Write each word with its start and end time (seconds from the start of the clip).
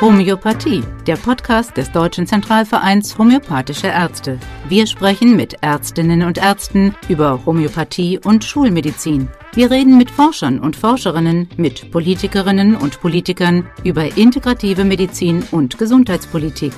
Homöopathie, 0.00 0.82
der 1.06 1.14
Podcast 1.16 1.76
des 1.76 1.90
Deutschen 1.92 2.26
Zentralvereins 2.26 3.16
Homöopathische 3.16 3.86
Ärzte. 3.86 4.40
Wir 4.68 4.88
sprechen 4.88 5.36
mit 5.36 5.62
Ärztinnen 5.62 6.24
und 6.24 6.36
Ärzten 6.36 6.96
über 7.08 7.46
Homöopathie 7.46 8.18
und 8.18 8.44
Schulmedizin. 8.44 9.28
Wir 9.54 9.70
reden 9.70 9.96
mit 9.96 10.10
Forschern 10.10 10.58
und 10.58 10.74
Forscherinnen, 10.74 11.48
mit 11.56 11.92
Politikerinnen 11.92 12.74
und 12.74 13.00
Politikern 13.00 13.70
über 13.84 14.16
integrative 14.16 14.84
Medizin 14.84 15.44
und 15.52 15.78
Gesundheitspolitik. 15.78 16.72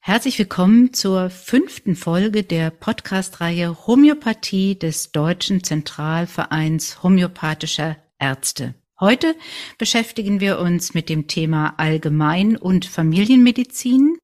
Herzlich 0.00 0.38
willkommen 0.38 0.92
zur 0.92 1.30
fünften 1.30 1.96
Folge 1.96 2.42
der 2.42 2.70
Podcast-Reihe 2.70 3.86
Homöopathie 3.86 4.78
des 4.78 5.12
Deutschen 5.12 5.64
Zentralvereins 5.64 7.02
Homöopathischer 7.02 7.96
Ärzte. 8.18 8.74
Heute 9.02 9.34
beschäftigen 9.78 10.38
wir 10.38 10.60
uns 10.60 10.94
mit 10.94 11.08
dem 11.08 11.26
Thema 11.26 11.74
Allgemein- 11.76 12.56
und 12.56 12.84
Familienmedizin. 12.84 14.16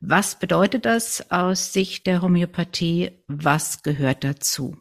Was 0.00 0.40
bedeutet 0.40 0.84
das 0.84 1.30
aus 1.30 1.72
Sicht 1.72 2.08
der 2.08 2.22
Homöopathie? 2.22 3.22
Was 3.28 3.84
gehört 3.84 4.24
dazu? 4.24 4.78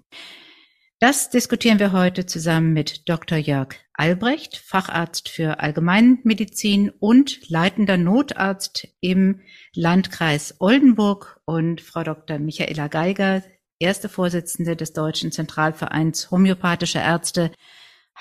Das 0.98 1.30
diskutieren 1.30 1.78
wir 1.78 1.92
heute 1.92 2.26
zusammen 2.26 2.74
mit 2.74 3.08
Dr. 3.08 3.38
Jörg 3.38 3.76
Albrecht, 3.94 4.58
Facharzt 4.58 5.30
für 5.30 5.60
Allgemeinmedizin 5.60 6.90
und 6.90 7.48
leitender 7.48 7.98
Notarzt 7.98 8.88
im 9.00 9.42
Landkreis 9.76 10.56
Oldenburg 10.58 11.40
und 11.46 11.82
Frau 11.82 12.02
Dr. 12.02 12.40
Michaela 12.40 12.88
Geiger, 12.88 13.44
erste 13.78 14.10
Vorsitzende 14.10 14.76
des 14.76 14.94
Deutschen 14.94 15.32
Zentralvereins 15.32 16.32
Homöopathischer 16.32 17.04
Ärzte 17.04 17.52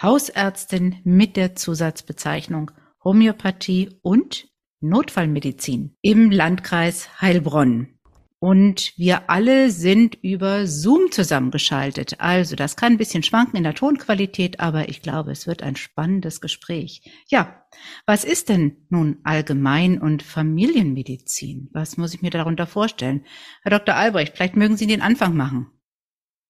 Hausärztin 0.01 1.01
mit 1.05 1.37
der 1.37 1.55
Zusatzbezeichnung 1.55 2.71
Homöopathie 3.03 3.99
und 4.03 4.49
Notfallmedizin 4.81 5.97
im 6.03 6.31
Landkreis 6.31 7.21
Heilbronn. 7.21 7.91
Und 8.39 8.93
wir 8.99 9.31
alle 9.31 9.71
sind 9.71 10.19
über 10.21 10.67
Zoom 10.67 11.11
zusammengeschaltet. 11.11 12.21
Also 12.21 12.57
das 12.57 12.77
kann 12.77 12.93
ein 12.93 12.99
bisschen 12.99 13.23
schwanken 13.23 13.57
in 13.57 13.63
der 13.63 13.75
Tonqualität, 13.75 14.61
aber 14.61 14.91
ich 14.91 15.01
glaube, 15.01 15.33
es 15.33 15.47
wird 15.47 15.63
ein 15.63 15.77
spannendes 15.77 16.43
Gespräch. 16.43 17.11
Ja, 17.29 17.65
was 18.05 18.25
ist 18.25 18.51
denn 18.51 18.87
nun 18.91 19.21
Allgemein- 19.25 19.99
und 19.99 20.23
Familienmedizin? 20.23 21.71
Was 21.73 21.97
muss 21.97 22.13
ich 22.13 22.21
mir 22.21 22.31
darunter 22.31 22.67
vorstellen? 22.67 23.25
Herr 23.63 23.71
Dr. 23.71 23.95
Albrecht, 23.95 24.37
vielleicht 24.37 24.57
mögen 24.57 24.77
Sie 24.77 24.87
den 24.87 25.01
Anfang 25.01 25.35
machen. 25.35 25.71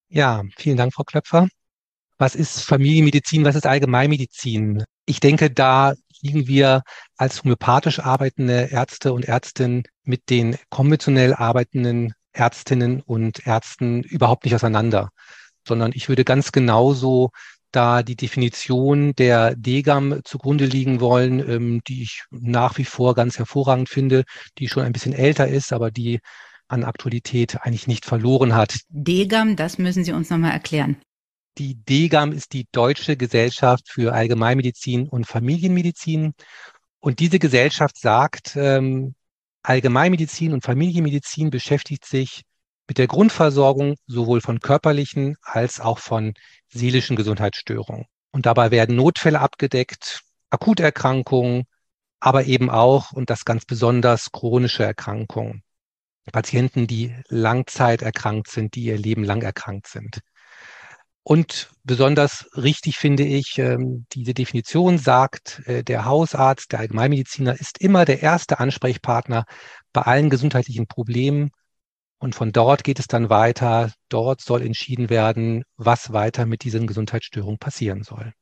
Ja, 0.08 0.42
vielen 0.56 0.77
Dank, 0.77 0.95
Frau 0.95 1.05
Klöpfer 1.05 1.47
was 2.19 2.34
ist 2.34 2.61
Familienmedizin, 2.61 3.45
was 3.45 3.57
ist 3.57 3.67
Allgemeinmedizin? 3.67 4.84
Ich 5.07 5.20
denke, 5.20 5.51
da 5.51 5.95
liegen 6.23 6.47
wir 6.47 6.83
als 7.17 7.43
homöopathisch 7.43 8.01
arbeitende 8.01 8.69
Ärzte 8.70 9.12
und 9.12 9.27
Ärztinnen 9.27 9.84
mit 10.05 10.31
den 10.31 10.57
konventionell 10.70 11.35
arbeitenden 11.35 12.15
Ärztinnen 12.33 13.01
und 13.01 13.47
Ärzten 13.47 14.03
überhaupt 14.03 14.45
nicht 14.45 14.55
auseinander, 14.55 15.11
sondern 15.67 15.92
ich 15.95 16.09
würde 16.09 16.25
ganz 16.25 16.53
genauso 16.53 17.31
da 17.70 18.03
die 18.03 18.17
Definition 18.17 19.15
der 19.17 19.55
DGAM 19.57 20.20
zugrunde 20.25 20.65
liegen 20.65 21.01
wollen, 21.01 21.41
ähm, 21.41 21.81
die 21.87 22.03
ich 22.03 22.23
nach 22.31 22.79
wie 22.79 22.85
vor 22.85 23.15
ganz 23.15 23.39
hervorragend 23.39 23.89
finde, 23.89 24.25
die 24.59 24.69
schon 24.69 24.85
ein 24.85 24.92
bisschen 24.92 25.12
älter 25.12 25.48
ist, 25.48 25.73
aber 25.73 25.91
die 25.91 26.20
an 26.69 26.85
Aktualität 26.85 27.59
eigentlich 27.62 27.87
nicht 27.87 28.05
verloren 28.05 28.55
hat. 28.55 28.79
DGAM, 28.89 29.57
das 29.57 29.79
müssen 29.79 30.05
Sie 30.05 30.12
uns 30.12 30.31
nochmal 30.31 30.53
erklären. 30.53 30.97
Die 31.59 31.77
DGAM 31.77 32.33
ist 32.33 32.53
die 32.53 32.67
Deutsche 32.73 33.17
Gesellschaft 33.17 33.89
für 33.89 34.13
Allgemeinmedizin 34.13 35.09
und 35.09 35.27
Familienmedizin. 35.27 36.35
Und 36.99 37.21
diese 37.21 37.39
Gesellschaft 37.39 37.97
sagt, 37.97 38.57
ähm, 38.57 39.15
Allgemeinmedizin 39.63 40.53
und 40.53 40.65
Familienmedizin 40.65 41.51
beschäftigt 41.51 42.07
sich 42.07 42.43
mit 42.89 42.99
der 42.99 43.07
Grundversorgung 43.07 43.95
sowohl 44.07 44.41
von 44.41 44.61
körperlichen 44.61 45.37
als 45.43 45.81
auch 45.81 45.98
von 45.98 46.35
seelischen 46.69 47.17
Gesundheitsstörungen. 47.17 48.07
Und 48.33 48.47
dabei 48.47 48.70
werden 48.70 48.97
Notfälle 48.97 49.41
abgedeckt, 49.41 50.23
Akuterkrankungen, 50.51 51.64
aber 52.20 52.47
eben 52.47 52.69
auch, 52.69 53.13
und 53.13 53.31
das 53.31 53.45
ganz 53.45 53.64
besonders, 53.64 54.33
chronische 54.33 54.83
Erkrankungen. 54.83 55.63
Patienten, 56.33 56.87
die 56.87 57.14
langzeit 57.29 58.03
erkrankt 58.03 58.51
sind, 58.51 58.75
die 58.75 58.85
ihr 58.85 58.98
Leben 58.98 59.25
lang 59.25 59.43
erkrankt 59.43 59.87
sind. 59.87 60.20
Und 61.27 61.70
besonders 61.85 62.46
richtig 62.55 62.98
finde 62.98 63.24
ich, 63.24 63.58
ähm, 63.58 64.05
diese 64.12 64.35
Definition 64.35 64.98
sagt, 64.98 65.62
äh, 65.64 65.83
der 65.83 66.05
Hausarzt, 66.05 66.70
der 66.70 66.80
Allgemeinmediziner 66.80 67.58
ist 67.58 67.80
immer 67.80 68.05
der 68.05 68.23
erste 68.23 68.61
Ansprechpartner 68.61 69.46
bei 69.95 70.02
allen 70.02 70.29
gesundheitlichen 70.29 70.86
Problemen. 70.86 71.51
Und 72.18 72.34
von 72.34 72.52
dort 72.52 72.84
geht 72.84 72.98
es 72.98 73.07
dann 73.07 73.30
weiter. 73.30 73.90
Dort 74.11 74.42
soll 74.42 74.61
entschieden 74.61 75.08
werden, 75.08 75.64
was 75.77 76.13
weiter 76.13 76.45
mit 76.45 76.63
diesen 76.63 76.86
Gesundheitsstörungen 76.86 77.58
passieren 77.58 78.02
soll. 78.02 78.34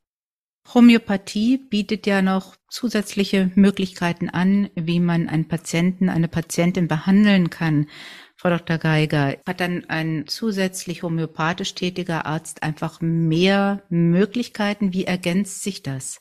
Homöopathie 0.75 1.59
bietet 1.59 2.07
ja 2.07 2.23
noch 2.23 2.57
zusätzliche 2.69 3.51
Möglichkeiten 3.55 4.29
an, 4.29 4.71
wie 4.75 5.01
man 5.01 5.29
einen 5.29 5.49
Patienten, 5.49 6.09
eine 6.09 6.29
Patientin 6.29 6.89
behandeln 6.89 7.51
kann. 7.51 7.87
Frau 8.43 8.51
Dr. 8.51 8.79
Geiger, 8.79 9.37
hat 9.47 9.61
dann 9.61 9.85
ein 9.89 10.25
zusätzlich 10.27 11.05
homöopathisch 11.05 11.77
tätiger 11.77 12.27
Arzt 12.27 12.65
einfach 12.65 13.01
mehr 13.01 13.85
Möglichkeiten? 13.89 14.93
Wie 14.93 15.05
ergänzt 15.05 15.63
sich 15.63 15.85
das? 15.85 16.19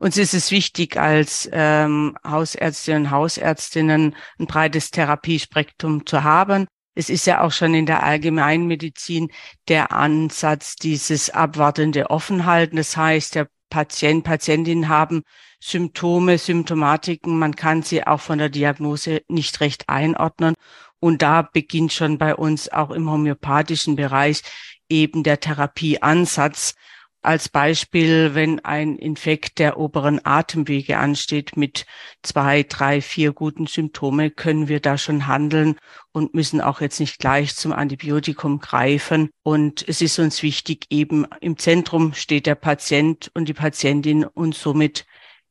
Uns 0.00 0.16
ist 0.16 0.34
es 0.34 0.50
wichtig, 0.50 0.96
als 0.96 1.48
ähm, 1.52 2.18
Hausärztinnen 2.26 3.04
und 3.04 3.10
Hausärztinnen 3.12 4.16
ein 4.40 4.46
breites 4.48 4.90
Therapiespektrum 4.90 6.06
zu 6.06 6.24
haben. 6.24 6.66
Es 6.96 7.08
ist 7.08 7.24
ja 7.28 7.42
auch 7.42 7.52
schon 7.52 7.72
in 7.72 7.86
der 7.86 8.02
Allgemeinmedizin 8.02 9.30
der 9.68 9.92
Ansatz 9.92 10.74
dieses 10.74 11.30
abwartende 11.30 12.10
Offenhalten. 12.10 12.78
Das 12.78 12.96
heißt, 12.96 13.36
der 13.36 13.46
Patient, 13.70 14.24
Patientin 14.24 14.88
haben 14.88 15.22
Symptome, 15.60 16.36
Symptomatiken. 16.36 17.38
Man 17.38 17.54
kann 17.54 17.82
sie 17.82 18.04
auch 18.04 18.20
von 18.20 18.38
der 18.38 18.48
Diagnose 18.48 19.22
nicht 19.28 19.60
recht 19.60 19.88
einordnen. 19.88 20.54
Und 21.02 21.20
da 21.20 21.42
beginnt 21.42 21.92
schon 21.92 22.16
bei 22.16 22.36
uns 22.36 22.68
auch 22.68 22.92
im 22.92 23.10
homöopathischen 23.10 23.96
Bereich 23.96 24.42
eben 24.88 25.24
der 25.24 25.40
Therapieansatz. 25.40 26.76
Als 27.22 27.48
Beispiel, 27.48 28.36
wenn 28.36 28.60
ein 28.60 28.96
Infekt 28.98 29.58
der 29.58 29.78
oberen 29.78 30.24
Atemwege 30.24 30.98
ansteht 30.98 31.56
mit 31.56 31.86
zwei, 32.22 32.62
drei, 32.62 33.00
vier 33.00 33.32
guten 33.32 33.66
Symptome, 33.66 34.30
können 34.30 34.68
wir 34.68 34.78
da 34.78 34.96
schon 34.96 35.26
handeln 35.26 35.76
und 36.12 36.34
müssen 36.34 36.60
auch 36.60 36.80
jetzt 36.80 37.00
nicht 37.00 37.18
gleich 37.18 37.56
zum 37.56 37.72
Antibiotikum 37.72 38.60
greifen. 38.60 39.30
Und 39.42 39.84
es 39.88 40.02
ist 40.02 40.20
uns 40.20 40.44
wichtig, 40.44 40.86
eben 40.90 41.26
im 41.40 41.58
Zentrum 41.58 42.14
steht 42.14 42.46
der 42.46 42.54
Patient 42.54 43.28
und 43.34 43.48
die 43.48 43.54
Patientin 43.54 44.24
und 44.24 44.54
somit 44.54 45.04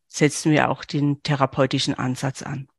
setzen 0.07 0.53
wir 0.53 0.69
auch 0.69 0.85
den 0.85 1.21
therapeutischen 1.23 1.93
Ansatz 1.93 2.41
an. 2.41 2.70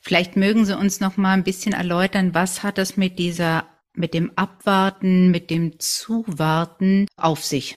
Vielleicht 0.00 0.36
mögen 0.36 0.64
Sie 0.64 0.76
uns 0.76 1.00
noch 1.00 1.16
mal 1.16 1.32
ein 1.32 1.44
bisschen 1.44 1.72
erläutern, 1.72 2.34
was 2.34 2.62
hat 2.62 2.78
das 2.78 2.96
mit 2.96 3.18
dieser, 3.18 3.66
mit 3.94 4.14
dem 4.14 4.32
Abwarten, 4.36 5.30
mit 5.30 5.50
dem 5.50 5.78
Zuwarten 5.78 7.06
auf 7.16 7.44
sich? 7.44 7.74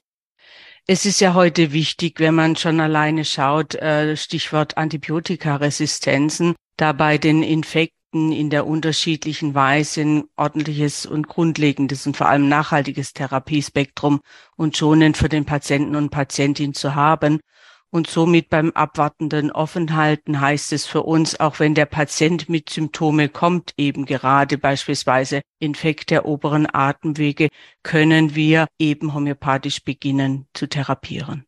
Es 0.89 1.05
ist 1.05 1.19
ja 1.19 1.33
heute 1.33 1.73
wichtig, 1.73 2.21
wenn 2.21 2.33
man 2.33 2.55
schon 2.55 2.79
alleine 2.79 3.25
schaut, 3.25 3.75
äh, 3.75 4.15
Stichwort 4.15 4.77
Antibiotikaresistenzen, 4.77 6.55
da 6.77 6.93
bei 6.93 7.17
den 7.17 7.43
Infekten 7.43 8.31
in 8.31 8.49
der 8.49 8.65
unterschiedlichen 8.65 9.53
Weise 9.53 10.01
ein 10.01 10.23
ordentliches 10.37 11.05
und 11.05 11.27
grundlegendes 11.27 12.07
und 12.07 12.15
vor 12.15 12.29
allem 12.29 12.47
nachhaltiges 12.47 13.11
Therapiespektrum 13.11 14.21
und 14.55 14.77
schonend 14.77 15.17
für 15.17 15.27
den 15.27 15.43
Patienten 15.43 15.97
und 15.97 16.09
Patientin 16.09 16.73
zu 16.73 16.95
haben. 16.95 17.41
Und 17.89 18.07
somit 18.07 18.49
beim 18.49 18.71
abwartenden 18.71 19.49
Offenhalten 19.49 20.41
heißt 20.41 20.73
es 20.73 20.85
für 20.85 21.03
uns, 21.03 21.39
auch 21.39 21.59
wenn 21.59 21.73
der 21.73 21.85
Patient 21.85 22.49
mit 22.49 22.69
Symptome 22.69 23.29
kommt, 23.29 23.73
eben 23.77 24.05
gerade 24.05 24.57
beispielsweise 24.57 25.41
Infekt 25.59 26.09
der 26.09 26.25
oberen 26.25 26.67
Atemwege, 26.71 27.47
können 27.83 28.35
wir 28.35 28.67
eben 28.77 29.13
homöopathisch 29.13 29.83
beginnen 29.83 30.47
zu 30.53 30.67
therapieren. 30.67 31.45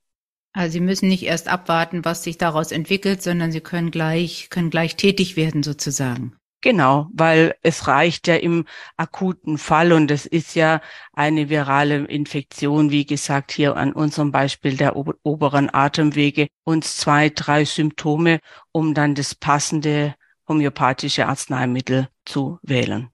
Also 0.53 0.73
Sie 0.73 0.79
müssen 0.79 1.09
nicht 1.09 1.23
erst 1.23 1.47
abwarten, 1.47 2.05
was 2.05 2.23
sich 2.23 2.37
daraus 2.37 2.71
entwickelt, 2.71 3.21
sondern 3.21 3.51
Sie 3.51 3.61
können 3.61 3.91
gleich, 3.91 4.49
können 4.49 4.69
gleich 4.69 4.95
tätig 4.95 5.35
werden 5.35 5.61
sozusagen. 5.61 6.38
Genau, 6.61 7.07
weil 7.13 7.55
es 7.61 7.87
reicht 7.87 8.27
ja 8.27 8.35
im 8.35 8.65
akuten 8.97 9.57
Fall 9.57 9.93
und 9.93 10.11
es 10.11 10.25
ist 10.25 10.55
ja 10.55 10.81
eine 11.13 11.49
virale 11.49 12.03
Infektion, 12.05 12.91
wie 12.91 13.05
gesagt, 13.05 13.53
hier 13.53 13.77
an 13.77 13.93
unserem 13.93 14.31
Beispiel 14.31 14.75
der 14.75 14.97
oberen 14.97 15.73
Atemwege, 15.73 16.47
uns 16.65 16.97
zwei, 16.97 17.29
drei 17.29 17.63
Symptome, 17.63 18.39
um 18.73 18.93
dann 18.93 19.15
das 19.15 19.35
passende 19.35 20.15
homöopathische 20.49 21.27
Arzneimittel 21.27 22.09
zu 22.25 22.59
wählen. 22.61 23.09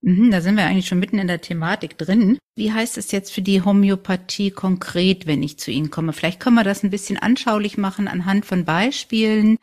Mhm, 0.00 0.30
da 0.30 0.40
sind 0.40 0.56
wir 0.56 0.64
eigentlich 0.64 0.86
schon 0.86 1.00
mitten 1.00 1.18
in 1.18 1.26
der 1.26 1.40
Thematik 1.40 1.98
drin. 1.98 2.38
Wie 2.54 2.72
heißt 2.72 2.96
es 2.96 3.10
jetzt 3.12 3.32
für 3.32 3.42
die 3.42 3.62
Homöopathie 3.62 4.50
konkret, 4.52 5.26
wenn 5.26 5.42
ich 5.42 5.58
zu 5.58 5.70
Ihnen 5.70 5.90
komme? 5.90 6.12
Vielleicht 6.12 6.40
können 6.40 6.56
wir 6.56 6.64
das 6.64 6.82
ein 6.82 6.90
bisschen 6.90 7.18
anschaulich 7.18 7.76
machen 7.76 8.08
anhand 8.08 8.46
von 8.46 8.64
Beispielen, 8.64 9.58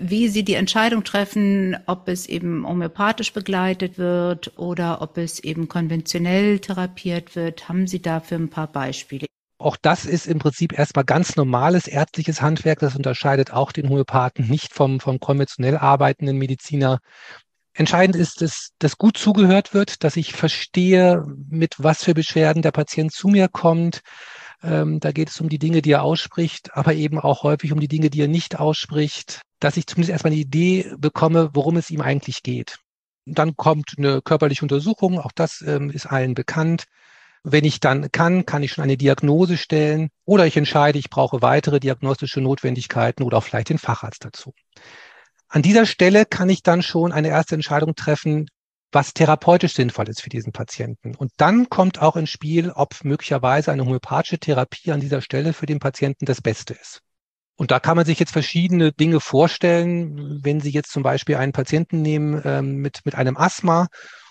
wie 0.00 0.28
Sie 0.28 0.44
die 0.44 0.54
Entscheidung 0.54 1.04
treffen, 1.04 1.76
ob 1.86 2.08
es 2.08 2.26
eben 2.26 2.66
homöopathisch 2.66 3.32
begleitet 3.32 3.98
wird 3.98 4.58
oder 4.58 5.02
ob 5.02 5.18
es 5.18 5.38
eben 5.40 5.68
konventionell 5.68 6.58
therapiert 6.58 7.36
wird. 7.36 7.68
Haben 7.68 7.86
Sie 7.86 8.02
dafür 8.02 8.38
ein 8.38 8.50
paar 8.50 8.66
Beispiele? 8.66 9.26
Auch 9.58 9.76
das 9.76 10.06
ist 10.06 10.26
im 10.26 10.38
Prinzip 10.38 10.78
erstmal 10.78 11.04
ganz 11.04 11.36
normales 11.36 11.86
ärztliches 11.86 12.40
Handwerk. 12.40 12.78
Das 12.78 12.96
unterscheidet 12.96 13.52
auch 13.52 13.72
den 13.72 13.90
Homöopathen 13.90 14.48
nicht 14.48 14.72
vom, 14.72 15.00
vom 15.00 15.20
konventionell 15.20 15.76
arbeitenden 15.76 16.38
Mediziner. 16.38 16.98
Entscheidend 17.74 18.16
ist, 18.16 18.40
dass, 18.40 18.70
dass 18.78 18.96
gut 18.96 19.18
zugehört 19.18 19.74
wird, 19.74 20.02
dass 20.02 20.16
ich 20.16 20.32
verstehe, 20.32 21.22
mit 21.48 21.74
was 21.78 22.02
für 22.02 22.14
Beschwerden 22.14 22.62
der 22.62 22.72
Patient 22.72 23.12
zu 23.12 23.28
mir 23.28 23.48
kommt. 23.48 24.00
Ähm, 24.62 25.00
da 25.00 25.12
geht 25.12 25.30
es 25.30 25.40
um 25.40 25.48
die 25.48 25.58
Dinge, 25.58 25.82
die 25.82 25.92
er 25.92 26.02
ausspricht, 26.02 26.76
aber 26.76 26.94
eben 26.94 27.18
auch 27.18 27.42
häufig 27.42 27.72
um 27.72 27.80
die 27.80 27.88
Dinge, 27.88 28.10
die 28.10 28.20
er 28.20 28.28
nicht 28.28 28.58
ausspricht, 28.58 29.40
dass 29.58 29.76
ich 29.76 29.86
zumindest 29.86 30.10
erstmal 30.10 30.32
eine 30.32 30.40
Idee 30.40 30.92
bekomme, 30.98 31.50
worum 31.54 31.76
es 31.76 31.90
ihm 31.90 32.00
eigentlich 32.00 32.42
geht. 32.42 32.78
Dann 33.26 33.56
kommt 33.56 33.94
eine 33.96 34.22
körperliche 34.22 34.62
Untersuchung, 34.62 35.18
auch 35.18 35.32
das 35.32 35.62
ähm, 35.62 35.90
ist 35.90 36.06
allen 36.06 36.34
bekannt. 36.34 36.84
Wenn 37.42 37.64
ich 37.64 37.80
dann 37.80 38.10
kann, 38.12 38.44
kann 38.44 38.62
ich 38.62 38.72
schon 38.72 38.84
eine 38.84 38.98
Diagnose 38.98 39.56
stellen 39.56 40.10
oder 40.26 40.46
ich 40.46 40.56
entscheide, 40.56 40.98
ich 40.98 41.08
brauche 41.08 41.40
weitere 41.40 41.80
diagnostische 41.80 42.40
Notwendigkeiten 42.40 43.22
oder 43.22 43.38
auch 43.38 43.44
vielleicht 43.44 43.70
den 43.70 43.78
Facharzt 43.78 44.24
dazu. 44.24 44.52
An 45.48 45.62
dieser 45.62 45.86
Stelle 45.86 46.26
kann 46.26 46.50
ich 46.50 46.62
dann 46.62 46.82
schon 46.82 47.12
eine 47.12 47.28
erste 47.28 47.54
Entscheidung 47.54 47.94
treffen, 47.94 48.48
was 48.92 49.14
therapeutisch 49.14 49.74
sinnvoll 49.74 50.08
ist 50.08 50.22
für 50.22 50.30
diesen 50.30 50.52
Patienten. 50.52 51.14
Und 51.14 51.32
dann 51.36 51.68
kommt 51.68 52.00
auch 52.00 52.16
ins 52.16 52.30
Spiel, 52.30 52.70
ob 52.70 53.04
möglicherweise 53.04 53.70
eine 53.70 53.84
homöopathische 53.84 54.38
Therapie 54.38 54.92
an 54.92 55.00
dieser 55.00 55.22
Stelle 55.22 55.52
für 55.52 55.66
den 55.66 55.78
Patienten 55.78 56.26
das 56.26 56.40
Beste 56.40 56.74
ist. 56.74 57.00
Und 57.56 57.70
da 57.70 57.78
kann 57.78 57.96
man 57.96 58.06
sich 58.06 58.18
jetzt 58.18 58.32
verschiedene 58.32 58.90
Dinge 58.90 59.20
vorstellen. 59.20 60.40
Wenn 60.42 60.60
Sie 60.60 60.70
jetzt 60.70 60.90
zum 60.90 61.02
Beispiel 61.02 61.36
einen 61.36 61.52
Patienten 61.52 62.00
nehmen 62.00 62.40
ähm, 62.44 62.76
mit, 62.76 63.00
mit 63.04 63.14
einem 63.14 63.36
Asthma 63.36 63.88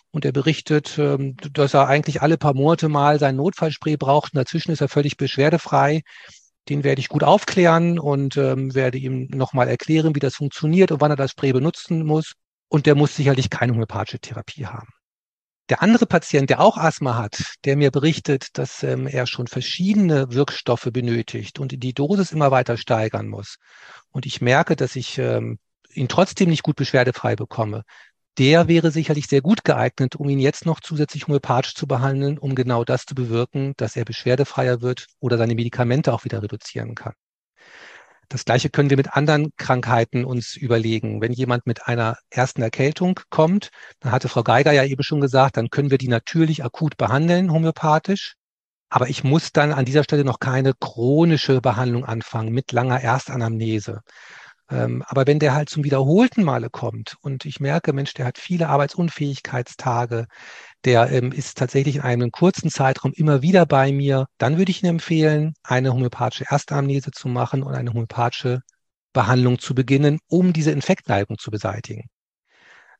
und 0.09 0.25
er 0.25 0.31
berichtet, 0.31 0.97
ähm, 0.97 1.35
dass 1.53 1.75
er 1.75 1.87
eigentlich 1.87 2.23
alle 2.23 2.37
paar 2.37 2.55
Monate 2.55 2.89
mal 2.89 3.19
sein 3.19 3.35
Notfallspray 3.35 3.97
braucht. 3.97 4.33
Und 4.33 4.37
dazwischen 4.37 4.71
ist 4.71 4.81
er 4.81 4.89
völlig 4.89 5.15
beschwerdefrei. 5.15 6.01
Den 6.69 6.83
werde 6.83 7.01
ich 7.01 7.07
gut 7.07 7.23
aufklären 7.23 7.99
und 7.99 8.35
ähm, 8.35 8.73
werde 8.73 8.97
ihm 8.97 9.27
nochmal 9.29 9.67
erklären, 9.67 10.15
wie 10.15 10.19
das 10.19 10.35
funktioniert 10.35 10.91
und 10.91 10.99
wann 10.99 11.11
er 11.11 11.17
das 11.17 11.31
Spray 11.31 11.53
benutzen 11.53 12.03
muss. 12.05 12.33
Und 12.69 12.85
der 12.85 12.95
muss 12.95 13.15
sicherlich 13.15 13.49
keine 13.49 13.73
homöopathische 13.73 14.19
Therapie 14.19 14.65
haben. 14.65 14.89
Der 15.69 15.83
andere 15.83 16.07
Patient, 16.07 16.49
der 16.49 16.61
auch 16.61 16.77
Asthma 16.77 17.15
hat, 17.15 17.55
der 17.65 17.75
mir 17.75 17.91
berichtet, 17.91 18.57
dass 18.57 18.81
ähm, 18.81 19.05
er 19.05 19.27
schon 19.27 19.47
verschiedene 19.47 20.31
Wirkstoffe 20.31 20.89
benötigt 20.91 21.59
und 21.59 21.71
die 21.71 21.93
Dosis 21.93 22.31
immer 22.31 22.49
weiter 22.49 22.77
steigern 22.77 23.27
muss. 23.27 23.57
Und 24.09 24.25
ich 24.25 24.41
merke, 24.41 24.75
dass 24.75 24.95
ich 24.95 25.19
ähm, 25.19 25.59
ihn 25.93 26.07
trotzdem 26.07 26.49
nicht 26.49 26.63
gut 26.63 26.75
beschwerdefrei 26.75 27.35
bekomme 27.35 27.83
der 28.39 28.69
wäre 28.69 28.89
sicherlich 28.89 29.27
sehr 29.27 29.41
gut 29.41 29.65
geeignet, 29.65 30.15
um 30.15 30.29
ihn 30.29 30.39
jetzt 30.39 30.65
noch 30.65 30.79
zusätzlich 30.79 31.27
homöopathisch 31.27 31.75
zu 31.75 31.87
behandeln, 31.87 32.37
um 32.37 32.55
genau 32.55 32.85
das 32.85 33.05
zu 33.05 33.13
bewirken, 33.13 33.73
dass 33.75 33.97
er 33.97 34.05
beschwerdefreier 34.05 34.81
wird 34.81 35.07
oder 35.19 35.37
seine 35.37 35.55
Medikamente 35.55 36.13
auch 36.13 36.23
wieder 36.23 36.41
reduzieren 36.41 36.95
kann. 36.95 37.13
Das 38.29 38.45
Gleiche 38.45 38.69
können 38.69 38.91
wir 38.91 38.97
mit 38.97 39.13
anderen 39.13 39.51
Krankheiten 39.57 40.23
uns 40.23 40.55
überlegen. 40.55 41.19
Wenn 41.19 41.33
jemand 41.33 41.65
mit 41.65 41.87
einer 41.87 42.17
ersten 42.29 42.61
Erkältung 42.61 43.19
kommt, 43.31 43.69
dann 43.99 44.11
hatte 44.11 44.29
Frau 44.29 44.43
Geiger 44.43 44.71
ja 44.71 44.83
eben 44.83 45.01
schon 45.01 45.19
gesagt, 45.19 45.57
dann 45.57 45.71
können 45.71 45.89
wir 45.89 45.97
die 45.97 46.07
natürlich 46.07 46.63
akut 46.63 46.95
behandeln, 46.95 47.51
homöopathisch. 47.51 48.35
Aber 48.89 49.09
ich 49.09 49.23
muss 49.23 49.51
dann 49.51 49.71
an 49.71 49.85
dieser 49.85 50.03
Stelle 50.03 50.23
noch 50.23 50.39
keine 50.39 50.73
chronische 50.79 51.59
Behandlung 51.59 52.05
anfangen 52.05 52.53
mit 52.53 52.71
langer 52.71 53.01
Erstanamnese. 53.01 54.01
Ähm, 54.71 55.03
aber 55.07 55.25
wenn 55.27 55.39
der 55.39 55.53
halt 55.55 55.69
zum 55.69 55.83
wiederholten 55.83 56.43
Male 56.43 56.69
kommt 56.69 57.15
und 57.21 57.45
ich 57.45 57.59
merke, 57.59 57.93
Mensch, 57.93 58.13
der 58.13 58.25
hat 58.25 58.37
viele 58.37 58.69
Arbeitsunfähigkeitstage, 58.69 60.27
der 60.85 61.11
ähm, 61.11 61.31
ist 61.31 61.57
tatsächlich 61.57 61.97
in 61.97 62.01
einem 62.01 62.31
kurzen 62.31 62.69
Zeitraum 62.69 63.11
immer 63.13 63.41
wieder 63.41 63.65
bei 63.65 63.91
mir, 63.91 64.27
dann 64.37 64.57
würde 64.57 64.71
ich 64.71 64.83
Ihnen 64.83 64.95
empfehlen, 64.95 65.53
eine 65.63 65.93
homöopathische 65.93 66.45
Erstamnese 66.49 67.11
zu 67.11 67.27
machen 67.29 67.63
und 67.63 67.73
eine 67.73 67.91
homöopathische 67.91 68.61
Behandlung 69.13 69.59
zu 69.59 69.73
beginnen, 69.75 70.19
um 70.27 70.53
diese 70.53 70.71
Infektneigung 70.71 71.37
zu 71.39 71.51
beseitigen. 71.51 72.09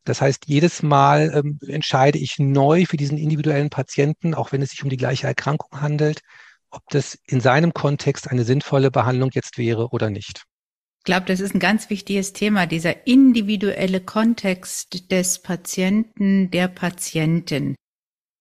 Das 0.06 0.22
heißt, 0.22 0.46
jedes 0.48 0.82
Mal 0.82 1.32
ähm, 1.36 1.60
entscheide 1.68 2.18
ich 2.18 2.40
neu 2.40 2.86
für 2.86 2.98
diesen 2.98 3.18
individuellen 3.18 3.70
Patienten, 3.70 4.34
auch 4.34 4.52
wenn 4.52 4.62
es 4.62 4.72
sich 4.72 4.84
um 4.84 4.90
die 4.90 4.98
gleiche 4.98 5.28
Erkrankung 5.28 5.82
handelt, 5.82 6.22
ob 6.72 6.82
das 6.90 7.18
in 7.26 7.42
seinem 7.42 7.74
Kontext 7.74 8.30
eine 8.30 8.44
sinnvolle 8.44 8.92
Behandlung 8.92 9.30
jetzt 9.34 9.58
wäre 9.58 9.90
oder 9.90 10.10
nicht. 10.10 10.46
Ich 11.00 11.06
glaube, 11.06 11.26
das 11.26 11.40
ist 11.40 11.56
ein 11.56 11.60
ganz 11.60 11.90
wichtiges 11.90 12.34
Thema, 12.34 12.66
dieser 12.66 13.08
individuelle 13.08 14.02
Kontext 14.02 15.10
des 15.12 15.42
Patienten, 15.42 16.52
der 16.52 16.68
Patientin. 16.68 17.76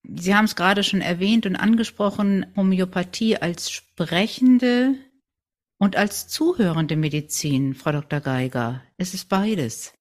Sie 0.03 0.35
haben 0.35 0.47
es 0.47 0.57
gerade 0.57 0.83
schon 0.83 1.01
erwähnt 1.01 1.47
und 1.47 1.57
angesprochen, 1.57 2.47
Homöopathie 2.57 3.37
als 3.37 3.71
sprechende 3.71 4.95
und 5.79 5.97
als 5.97 6.29
zuhörende 6.29 6.97
Medizin, 6.97 7.75
Frau 7.75 7.93
Dr. 7.93 8.21
Geiger. 8.21 8.83
Es 8.97 9.15
ist 9.15 9.29
beides. 9.29 9.95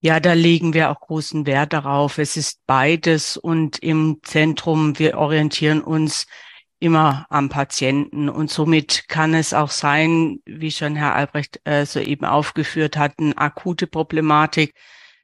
Ja, 0.00 0.18
da 0.18 0.32
legen 0.32 0.72
wir 0.72 0.90
auch 0.90 1.00
großen 1.00 1.46
Wert 1.46 1.72
darauf. 1.72 2.18
Es 2.18 2.36
ist 2.36 2.66
beides 2.66 3.36
und 3.36 3.78
im 3.78 4.18
Zentrum, 4.22 4.98
wir 4.98 5.18
orientieren 5.18 5.82
uns 5.82 6.26
immer 6.82 7.26
am 7.30 7.48
Patienten. 7.48 8.28
Und 8.28 8.50
somit 8.50 9.08
kann 9.08 9.34
es 9.34 9.54
auch 9.54 9.70
sein, 9.70 10.40
wie 10.44 10.72
schon 10.72 10.96
Herr 10.96 11.14
Albrecht 11.14 11.60
äh, 11.64 11.86
soeben 11.86 12.24
aufgeführt 12.24 12.96
hat, 12.96 13.14
eine 13.18 13.38
akute 13.38 13.86
Problematik. 13.86 14.74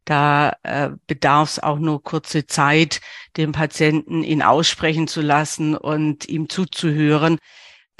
Da 0.05 0.55
äh, 0.63 0.91
bedarf 1.09 1.51
es 1.51 1.59
auch 1.59 1.81
nur 1.81 2.03
kurze 2.03 2.47
Zeit, 2.47 3.01
dem 3.37 3.53
Patienten 3.53 4.23
ihn 4.23 4.41
aussprechen 4.41 5.09
zu 5.09 5.21
lassen 5.21 5.77
und 5.77 6.29
ihm 6.29 6.49
zuzuhören. 6.49 7.39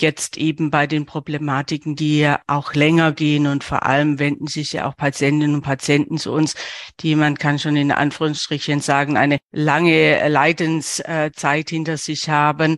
Jetzt 0.01 0.37
eben 0.37 0.71
bei 0.71 0.87
den 0.87 1.05
Problematiken, 1.05 1.97
die 1.97 2.21
ja 2.21 2.41
auch 2.47 2.75
länger 2.75 3.11
gehen 3.11 3.49
und 3.49 3.65
vor 3.65 3.83
allem 3.83 4.21
wenden 4.21 4.47
sich 4.47 4.73
ja 4.73 4.87
auch 4.87 4.97
Patientinnen 4.97 5.57
und 5.57 5.63
Patienten 5.63 6.19
zu 6.19 6.33
uns, 6.33 6.55
die 7.01 7.17
man 7.17 7.37
kann 7.37 7.59
schon 7.59 7.75
in 7.75 7.91
Anführungsstrichen 7.91 8.81
sagen, 8.81 9.17
eine 9.17 9.39
lange 9.51 10.29
Leidenszeit 10.29 11.71
hinter 11.71 11.97
sich 11.97 12.29
haben 12.29 12.77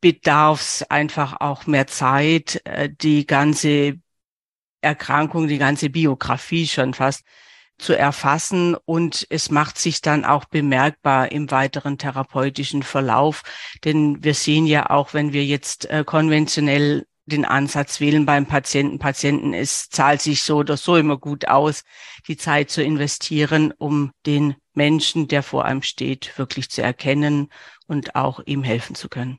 bedarf 0.00 0.60
es 0.60 0.82
einfach 0.90 1.40
auch 1.40 1.66
mehr 1.66 1.86
Zeit, 1.86 2.60
äh, 2.64 2.88
die 2.90 3.26
ganze 3.26 3.94
Erkrankung, 4.80 5.48
die 5.48 5.58
ganze 5.58 5.90
Biografie 5.90 6.66
schon 6.66 6.94
fast 6.94 7.24
zu 7.78 7.96
erfassen 7.96 8.74
und 8.74 9.26
es 9.30 9.50
macht 9.50 9.78
sich 9.78 10.00
dann 10.00 10.24
auch 10.24 10.44
bemerkbar 10.46 11.30
im 11.30 11.50
weiteren 11.50 11.96
therapeutischen 11.96 12.82
Verlauf, 12.82 13.42
denn 13.84 14.22
wir 14.22 14.34
sehen 14.34 14.66
ja 14.66 14.90
auch, 14.90 15.14
wenn 15.14 15.32
wir 15.32 15.44
jetzt 15.44 15.88
äh, 15.90 16.04
konventionell 16.04 17.06
den 17.26 17.44
Ansatz 17.44 18.00
wählen 18.00 18.26
beim 18.26 18.46
Patienten. 18.46 18.98
Patienten, 18.98 19.52
es 19.52 19.90
zahlt 19.90 20.22
sich 20.22 20.42
so 20.42 20.56
oder 20.56 20.76
so 20.76 20.96
immer 20.96 21.18
gut 21.18 21.46
aus, 21.46 21.84
die 22.26 22.36
Zeit 22.36 22.70
zu 22.70 22.82
investieren, 22.82 23.72
um 23.76 24.12
den 24.26 24.56
Menschen, 24.72 25.28
der 25.28 25.42
vor 25.42 25.64
einem 25.64 25.82
steht, 25.82 26.36
wirklich 26.38 26.70
zu 26.70 26.82
erkennen 26.82 27.48
und 27.86 28.16
auch 28.16 28.40
ihm 28.46 28.62
helfen 28.62 28.94
zu 28.94 29.08
können. 29.08 29.38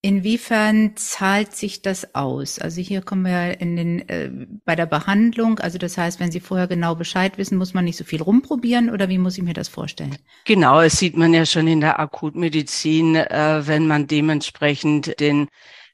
Inwiefern 0.00 0.92
zahlt 0.94 1.56
sich 1.56 1.82
das 1.82 2.14
aus? 2.14 2.60
Also 2.60 2.80
hier 2.80 3.02
kommen 3.02 3.24
wir 3.24 3.60
in 3.60 3.74
den 3.74 4.08
äh, 4.08 4.30
bei 4.64 4.76
der 4.76 4.86
Behandlung, 4.86 5.58
also 5.58 5.76
das 5.76 5.98
heißt, 5.98 6.20
wenn 6.20 6.30
Sie 6.30 6.38
vorher 6.38 6.68
genau 6.68 6.94
Bescheid 6.94 7.36
wissen, 7.36 7.58
muss 7.58 7.74
man 7.74 7.84
nicht 7.84 7.96
so 7.96 8.04
viel 8.04 8.22
rumprobieren 8.22 8.90
oder 8.90 9.08
wie 9.08 9.18
muss 9.18 9.36
ich 9.38 9.42
mir 9.42 9.54
das 9.54 9.66
vorstellen? 9.66 10.16
Genau, 10.44 10.80
es 10.80 10.98
sieht 10.98 11.16
man 11.16 11.34
ja 11.34 11.44
schon 11.44 11.66
in 11.66 11.80
der 11.80 11.98
Akutmedizin, 11.98 13.16
äh, 13.16 13.62
wenn 13.66 13.88
man 13.88 14.06
dementsprechend 14.06 15.18
den 15.18 15.48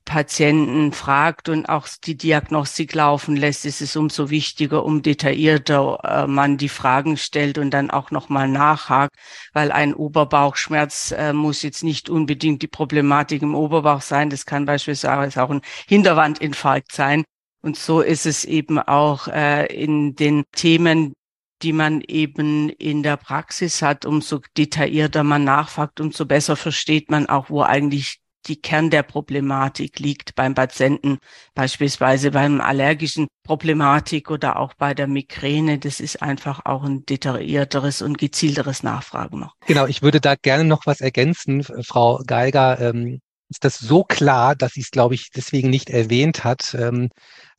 Patienten 0.04 0.92
fragt 0.92 1.48
und 1.48 1.68
auch 1.68 1.88
die 2.04 2.16
Diagnostik 2.16 2.94
laufen 2.94 3.36
lässt, 3.36 3.64
ist 3.64 3.80
es 3.80 3.96
umso 3.96 4.30
wichtiger, 4.30 4.84
um 4.84 5.02
detaillierter 5.02 5.98
äh, 6.04 6.26
man 6.26 6.56
die 6.56 6.68
Fragen 6.68 7.16
stellt 7.16 7.58
und 7.58 7.70
dann 7.70 7.90
auch 7.90 8.10
nochmal 8.10 8.48
nachhakt, 8.48 9.16
weil 9.52 9.72
ein 9.72 9.94
Oberbauchschmerz 9.94 11.12
äh, 11.12 11.32
muss 11.32 11.62
jetzt 11.62 11.84
nicht 11.84 12.10
unbedingt 12.10 12.62
die 12.62 12.68
Problematik 12.68 13.42
im 13.42 13.54
Oberbauch 13.54 14.02
sein. 14.02 14.30
Das 14.30 14.46
kann 14.46 14.66
beispielsweise 14.66 15.42
auch 15.42 15.50
ein 15.50 15.62
Hinterwandinfarkt 15.86 16.92
sein. 16.92 17.24
Und 17.62 17.76
so 17.76 18.00
ist 18.02 18.26
es 18.26 18.44
eben 18.44 18.78
auch 18.78 19.26
äh, 19.28 19.66
in 19.66 20.14
den 20.14 20.44
Themen, 20.52 21.14
die 21.62 21.72
man 21.72 22.02
eben 22.02 22.68
in 22.68 23.02
der 23.02 23.16
Praxis 23.16 23.80
hat, 23.80 24.04
umso 24.04 24.40
detaillierter 24.56 25.24
man 25.24 25.44
nachfragt, 25.44 26.00
umso 26.00 26.26
besser 26.26 26.56
versteht 26.56 27.10
man 27.10 27.26
auch, 27.26 27.48
wo 27.48 27.62
eigentlich 27.62 28.20
die 28.46 28.60
Kern 28.60 28.90
der 28.90 29.02
Problematik 29.02 29.98
liegt 29.98 30.34
beim 30.34 30.54
Patienten, 30.54 31.18
beispielsweise 31.54 32.30
beim 32.30 32.60
allergischen 32.60 33.28
Problematik 33.42 34.30
oder 34.30 34.58
auch 34.58 34.74
bei 34.74 34.94
der 34.94 35.06
Migräne. 35.06 35.78
Das 35.78 36.00
ist 36.00 36.22
einfach 36.22 36.64
auch 36.64 36.84
ein 36.84 37.04
detaillierteres 37.06 38.02
und 38.02 38.18
gezielteres 38.18 38.82
Nachfragen 38.82 39.40
noch. 39.40 39.54
Genau, 39.66 39.86
ich 39.86 40.02
würde 40.02 40.20
da 40.20 40.34
gerne 40.34 40.64
noch 40.64 40.86
was 40.86 41.00
ergänzen, 41.00 41.64
Frau 41.82 42.22
Geiger. 42.26 42.80
Ähm, 42.80 43.20
ist 43.50 43.64
das 43.64 43.78
so 43.78 44.04
klar, 44.04 44.56
dass 44.56 44.72
sie 44.72 44.80
es, 44.80 44.90
glaube 44.90 45.14
ich, 45.14 45.30
deswegen 45.30 45.70
nicht 45.70 45.90
erwähnt 45.90 46.44
hat. 46.44 46.74
Ähm, 46.74 47.10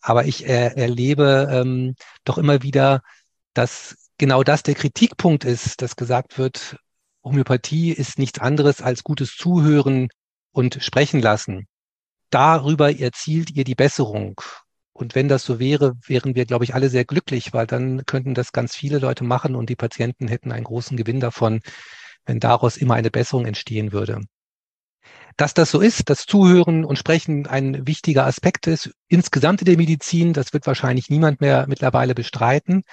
aber 0.01 0.25
ich 0.25 0.45
äh, 0.45 0.73
erlebe 0.75 1.47
ähm, 1.51 1.95
doch 2.23 2.37
immer 2.37 2.63
wieder, 2.63 3.01
dass 3.53 3.95
genau 4.17 4.43
das 4.43 4.63
der 4.63 4.75
Kritikpunkt 4.75 5.45
ist, 5.45 5.81
dass 5.81 5.95
gesagt 5.95 6.37
wird, 6.37 6.77
Homöopathie 7.23 7.91
ist 7.91 8.19
nichts 8.19 8.39
anderes 8.39 8.81
als 8.81 9.03
gutes 9.03 9.35
Zuhören 9.35 10.09
und 10.55 10.77
sprechen 10.81 11.21
lassen. 11.21 11.67
Darüber 12.29 12.97
erzielt 12.97 13.51
ihr 13.51 13.65
die 13.65 13.75
Besserung. 13.75 14.39
Und 14.93 15.13
wenn 15.13 15.27
das 15.27 15.43
so 15.43 15.59
wäre, 15.59 15.93
wären 16.07 16.35
wir, 16.35 16.45
glaube 16.45 16.63
ich, 16.63 16.74
alle 16.74 16.89
sehr 16.89 17.03
glücklich, 17.03 17.51
weil 17.51 17.67
dann 17.67 18.05
könnten 18.05 18.33
das 18.33 18.53
ganz 18.53 18.74
viele 18.74 19.00
Leute 19.00 19.25
machen 19.25 19.55
und 19.55 19.69
die 19.69 19.75
Patienten 19.75 20.29
hätten 20.29 20.53
einen 20.53 20.63
großen 20.63 20.95
Gewinn 20.95 21.19
davon, 21.19 21.59
wenn 22.25 22.39
daraus 22.39 22.77
immer 22.77 22.93
eine 22.93 23.12
Besserung 23.12 23.45
entstehen 23.45 23.91
würde. 23.91 24.21
Dass 25.35 25.53
das 25.53 25.71
so 25.71 25.81
ist, 25.81 26.09
dass 26.09 26.25
Zuhören 26.25 26.85
und 26.85 26.97
Sprechen 26.97 27.45
ein 27.47 27.85
wichtiger 27.85 28.25
Aspekt 28.25 28.67
ist, 28.67 28.91
insgesamt 29.09 29.62
in 29.62 29.65
der 29.65 29.77
Medizin, 29.77 30.31
das 30.31 30.53
wird 30.53 30.65
wahrscheinlich 30.65 31.09
niemand 31.09 31.41
mehr 31.41 31.65
mittlerweile 31.67 32.15
bestreiten. 32.15 32.83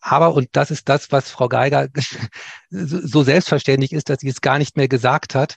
Aber, 0.00 0.34
und 0.34 0.48
das 0.52 0.72
ist 0.72 0.88
das, 0.88 1.12
was 1.12 1.30
Frau 1.30 1.48
Geiger 1.48 1.86
so 2.70 3.22
selbstverständlich 3.22 3.92
ist, 3.92 4.08
dass 4.08 4.18
sie 4.18 4.28
es 4.28 4.40
gar 4.40 4.58
nicht 4.58 4.76
mehr 4.76 4.88
gesagt 4.88 5.36
hat, 5.36 5.56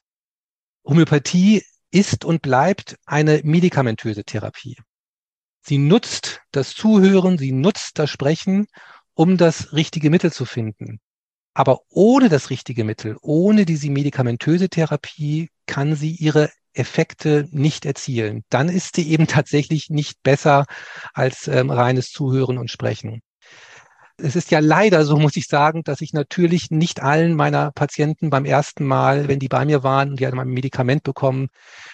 Homöopathie 0.85 1.63
ist 1.91 2.25
und 2.25 2.41
bleibt 2.41 2.97
eine 3.05 3.41
medikamentöse 3.43 4.23
Therapie. 4.23 4.77
Sie 5.61 5.77
nutzt 5.77 6.41
das 6.51 6.73
Zuhören, 6.73 7.37
sie 7.37 7.51
nutzt 7.51 7.99
das 7.99 8.09
Sprechen, 8.09 8.67
um 9.13 9.37
das 9.37 9.73
richtige 9.73 10.09
Mittel 10.09 10.31
zu 10.31 10.45
finden. 10.45 10.99
Aber 11.53 11.81
ohne 11.89 12.29
das 12.29 12.49
richtige 12.49 12.83
Mittel, 12.83 13.17
ohne 13.21 13.65
diese 13.65 13.89
medikamentöse 13.89 14.69
Therapie 14.69 15.49
kann 15.65 15.95
sie 15.95 16.11
ihre 16.11 16.49
Effekte 16.73 17.47
nicht 17.51 17.85
erzielen. 17.85 18.43
Dann 18.49 18.69
ist 18.69 18.95
sie 18.95 19.09
eben 19.09 19.27
tatsächlich 19.27 19.89
nicht 19.89 20.23
besser 20.23 20.65
als 21.13 21.47
ähm, 21.47 21.69
reines 21.71 22.11
Zuhören 22.11 22.57
und 22.57 22.71
Sprechen 22.71 23.21
es 24.21 24.35
ist 24.35 24.51
ja 24.51 24.59
leider 24.59 25.05
so, 25.05 25.17
muss 25.17 25.35
ich 25.35 25.47
sagen, 25.47 25.83
dass 25.83 26.01
ich 26.01 26.13
natürlich 26.13 26.71
nicht 26.71 27.01
allen 27.01 27.35
meiner 27.35 27.71
Patienten 27.71 28.29
beim 28.29 28.45
ersten 28.45 28.85
Mal, 28.85 29.27
wenn 29.27 29.39
die 29.39 29.47
bei 29.47 29.65
mir 29.65 29.83
waren 29.83 30.11
und 30.11 30.19
die 30.19 30.27
haben 30.27 30.39
ein 30.39 30.49
Medikament 30.49 31.03
bekommen, 31.03 31.49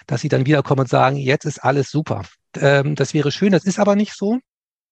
dass 0.08 0.22
sie 0.22 0.30
dann 0.30 0.46
wiederkommen 0.46 0.82
und 0.82 0.90
sagen, 0.90 1.18
jetzt 1.18 1.46
ist 1.46 1.64
alles 1.64 1.90
super. 1.90 2.24
Ähm, 2.60 2.96
das 2.96 3.14
wäre 3.14 3.32
schön, 3.32 3.52
das 3.52 3.66
ist 3.66 3.80
aber 3.80 3.96
nicht 3.96 4.14
so. 4.14 4.40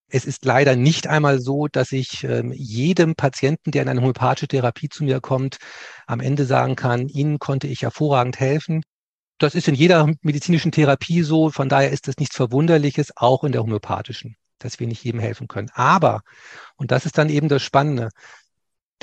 Es 0.10 0.26
ist 0.26 0.46
leider 0.46 0.76
nicht 0.76 1.08
einmal 1.08 1.40
so, 1.40 1.68
dass 1.68 1.92
ich 1.92 2.24
ähm, 2.24 2.54
jedem 2.54 3.16
Patienten, 3.16 3.72
der 3.72 3.84
in 3.84 3.90
eine 3.90 4.02
homöopathische 4.02 4.48
Therapie 4.48 4.90
zu 4.90 5.04
mir 5.04 5.22
kommt, 5.22 5.58
am 6.06 6.20
Ende 6.20 6.46
sagen 6.46 6.76
kann, 6.76 7.08
Ihnen 7.08 7.40
konnte 7.40 7.68
ich 7.68 7.82
hervorragend 7.82 8.40
helfen. 8.40 8.84
Das 9.40 9.56
ist 9.56 9.68
in 9.68 9.76
jeder 9.76 10.12
medizinischen 10.22 10.72
Therapie 10.72 11.24
so. 11.24 11.50
Von 11.50 11.70
daher 11.70 11.92
ist 11.92 12.08
das 12.08 12.18
nichts 12.18 12.36
Verwunderliches, 12.36 13.12
auch 13.16 13.44
in 13.44 13.52
der 13.52 13.64
homöopathischen 13.64 14.36
dass 14.64 14.80
wir 14.80 14.88
nicht 14.88 15.04
jedem 15.04 15.20
helfen 15.20 15.48
können. 15.48 15.70
Aber, 15.74 16.22
und 16.76 16.92
das 16.92 17.06
ist 17.06 17.18
dann 17.18 17.30
eben 17.30 17.50
das 17.50 17.64
Spannende, 17.64 18.10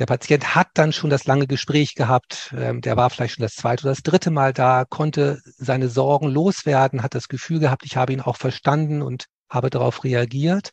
der 0.00 0.06
Patient 0.06 0.54
hat 0.54 0.68
dann 0.74 0.92
schon 0.92 1.10
das 1.10 1.26
lange 1.26 1.46
Gespräch 1.46 1.94
gehabt, 1.94 2.54
ähm, 2.56 2.80
der 2.80 2.96
war 2.96 3.10
vielleicht 3.10 3.34
schon 3.34 3.42
das 3.42 3.54
zweite 3.54 3.84
oder 3.84 3.92
das 3.92 4.02
dritte 4.02 4.30
Mal 4.30 4.54
da, 4.54 4.84
konnte 4.88 5.40
seine 5.44 5.88
Sorgen 5.88 6.28
loswerden, 6.28 7.02
hat 7.02 7.14
das 7.14 7.28
Gefühl 7.28 7.58
gehabt, 7.60 7.84
ich 7.84 7.96
habe 7.96 8.12
ihn 8.12 8.22
auch 8.22 8.38
verstanden 8.38 9.02
und 9.02 9.26
habe 9.50 9.68
darauf 9.68 10.02
reagiert. 10.02 10.70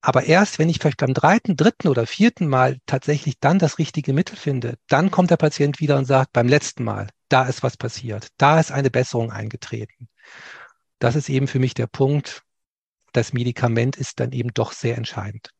Aber 0.00 0.24
erst 0.24 0.58
wenn 0.58 0.68
ich 0.68 0.78
vielleicht 0.78 0.98
beim 0.98 1.14
dritten, 1.14 1.54
dritten 1.54 1.88
oder 1.88 2.06
vierten 2.06 2.48
Mal 2.48 2.78
tatsächlich 2.86 3.38
dann 3.38 3.58
das 3.58 3.78
richtige 3.78 4.12
Mittel 4.14 4.36
finde, 4.36 4.76
dann 4.88 5.10
kommt 5.10 5.30
der 5.30 5.36
Patient 5.36 5.78
wieder 5.78 5.98
und 5.98 6.06
sagt, 6.06 6.32
beim 6.32 6.48
letzten 6.48 6.82
Mal, 6.82 7.08
da 7.28 7.44
ist 7.44 7.62
was 7.62 7.76
passiert, 7.76 8.28
da 8.38 8.58
ist 8.58 8.72
eine 8.72 8.90
Besserung 8.90 9.30
eingetreten. 9.30 10.08
Das 10.98 11.14
ist 11.14 11.28
eben 11.28 11.46
für 11.46 11.58
mich 11.58 11.74
der 11.74 11.86
Punkt, 11.88 12.42
das 13.12 13.32
Medikament 13.32 13.96
ist 13.96 14.20
dann 14.20 14.32
eben 14.32 14.52
doch 14.54 14.72
sehr 14.72 14.96
entscheidend. 14.96 15.50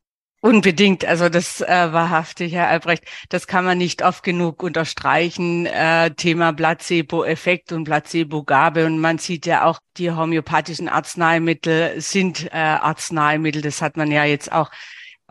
Unbedingt, 0.44 1.04
also 1.04 1.28
das 1.28 1.60
äh, 1.60 1.92
wahrhaftig, 1.92 2.52
Herr 2.52 2.66
Albrecht, 2.66 3.04
das 3.28 3.46
kann 3.46 3.64
man 3.64 3.78
nicht 3.78 4.02
oft 4.02 4.24
genug 4.24 4.64
unterstreichen. 4.64 5.66
Äh, 5.66 6.10
Thema 6.16 6.52
Placebo-Effekt 6.52 7.70
und 7.70 7.84
Placebo-Gabe. 7.84 8.86
Und 8.86 8.98
man 8.98 9.18
sieht 9.18 9.46
ja 9.46 9.64
auch, 9.64 9.78
die 9.98 10.10
homöopathischen 10.10 10.88
Arzneimittel 10.88 12.00
sind 12.00 12.46
äh, 12.46 12.56
Arzneimittel. 12.56 13.62
Das 13.62 13.80
hat 13.80 13.96
man 13.96 14.10
ja 14.10 14.24
jetzt 14.24 14.50
auch 14.50 14.72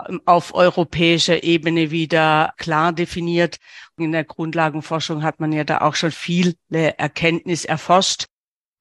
ähm, 0.07 0.21
auf 0.25 0.53
europäischer 0.53 1.43
Ebene 1.43 1.91
wieder 1.91 2.53
klar 2.55 2.93
definiert. 2.93 3.57
In 3.97 4.13
der 4.13 4.23
Grundlagenforschung 4.23 5.23
hat 5.23 5.41
man 5.41 5.51
ja 5.51 5.65
da 5.65 5.81
auch 5.81 5.95
schon 5.95 6.11
viele 6.11 6.55
Erkenntnis 6.71 7.65
erforscht 7.65 8.27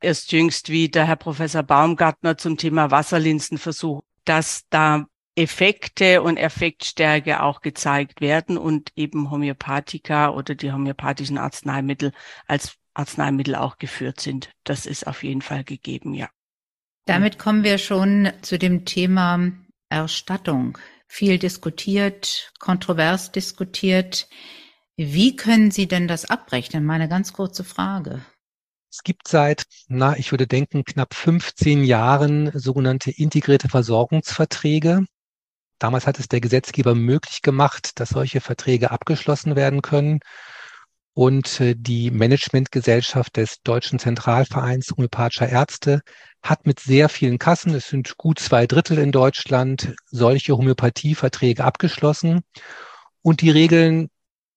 erst 0.00 0.33
jüngst 0.33 0.69
wie 0.69 0.88
der 0.88 1.07
Herr 1.07 1.16
Professor 1.16 1.62
Baumgartner 1.62 2.37
zum 2.37 2.57
Thema 2.57 2.90
Wasserlinsenversuch, 2.90 4.02
dass 4.25 4.64
da 4.71 5.07
Effekte 5.37 6.23
und 6.23 6.37
Effektstärke 6.37 7.42
auch 7.42 7.61
gezeigt 7.61 8.21
werden 8.21 8.59
und 8.59 8.90
eben 8.97 9.30
Homöopathika 9.30 10.30
oder 10.30 10.54
die 10.54 10.73
homöopathischen 10.73 11.38
Arzneimittel 11.38 12.12
als 12.47 12.76
Arzneimittel 12.95 13.54
auch 13.54 13.78
geführt 13.78 14.21
sind. 14.21 14.50
Das 14.64 14.87
ist 14.87 15.07
auf 15.07 15.23
jeden 15.23 15.42
Fall 15.42 15.64
gegeben, 15.64 16.14
ja. 16.14 16.28
Damit 17.07 17.38
kommen 17.38 17.64
wir 17.64 17.78
schon 17.78 18.30
zu 18.42 18.59
dem 18.59 18.85
Thema 18.85 19.52
Erstattung. 19.88 20.78
Viel 21.07 21.38
diskutiert, 21.38 22.52
kontrovers 22.59 23.33
diskutiert. 23.33 24.28
Wie 24.97 25.35
können 25.35 25.71
Sie 25.71 25.88
denn 25.88 26.07
das 26.07 26.26
abrechnen? 26.26 26.85
Meine 26.85 27.09
ganz 27.09 27.33
kurze 27.33 27.64
Frage. 27.64 28.25
Es 28.90 29.04
gibt 29.04 29.28
seit, 29.28 29.64
na, 29.87 30.16
ich 30.16 30.32
würde 30.32 30.49
denken, 30.49 30.85
knapp 30.85 31.14
15 31.14 31.85
Jahren 31.85 32.50
sogenannte 32.59 33.12
integrierte 33.12 33.68
Versorgungsverträge. 33.68 35.04
Damals 35.78 36.06
hat 36.09 36.18
es 36.18 36.28
der 36.28 36.40
Gesetzgeber 36.40 36.97
möglich 36.97 37.40
gemacht, 37.40 38.00
dass 38.00 38.11
solche 38.11 38.40
Verträge 38.40 38.90
abgeschlossen 38.90 39.54
werden 39.54 39.80
können. 39.80 40.18
Und 41.14 41.61
äh, 41.61 41.75
die 41.76 42.11
Managementgesellschaft 42.11 43.37
des 43.37 43.62
Deutschen 43.62 43.99
Zentralvereins 44.00 44.90
homöopathischer 44.90 45.49
Ärzte 45.49 46.00
hat 46.42 46.66
mit 46.66 46.80
sehr 46.80 47.09
vielen 47.09 47.38
Kassen, 47.38 47.75
es 47.75 47.88
sind 47.88 48.16
gut 48.16 48.38
zwei 48.40 48.66
Drittel 48.66 48.99
in 48.99 49.12
Deutschland, 49.12 49.94
solche 50.06 50.56
Homöopathieverträge 50.56 51.64
abgeschlossen. 51.64 52.40
Und 53.23 53.40
die 53.40 53.50
regeln 53.50 54.09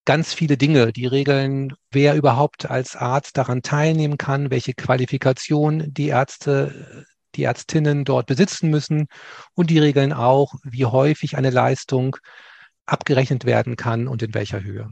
ganz 0.05 0.33
viele 0.33 0.57
Dinge. 0.57 0.91
Die 0.93 1.05
regeln, 1.05 1.73
wer 1.91 2.15
überhaupt 2.15 2.69
als 2.69 2.95
Arzt 2.95 3.37
daran 3.37 3.61
teilnehmen 3.61 4.17
kann, 4.17 4.51
welche 4.51 4.73
Qualifikation 4.73 5.93
die 5.93 6.07
Ärzte, 6.07 7.05
die 7.35 7.43
Ärztinnen 7.43 8.05
dort 8.05 8.27
besitzen 8.27 8.69
müssen. 8.69 9.07
Und 9.53 9.69
die 9.69 9.79
regeln 9.79 10.13
auch, 10.13 10.53
wie 10.63 10.85
häufig 10.85 11.37
eine 11.37 11.49
Leistung 11.49 12.17
abgerechnet 12.85 13.45
werden 13.45 13.75
kann 13.75 14.07
und 14.07 14.21
in 14.23 14.33
welcher 14.33 14.63
Höhe. 14.63 14.89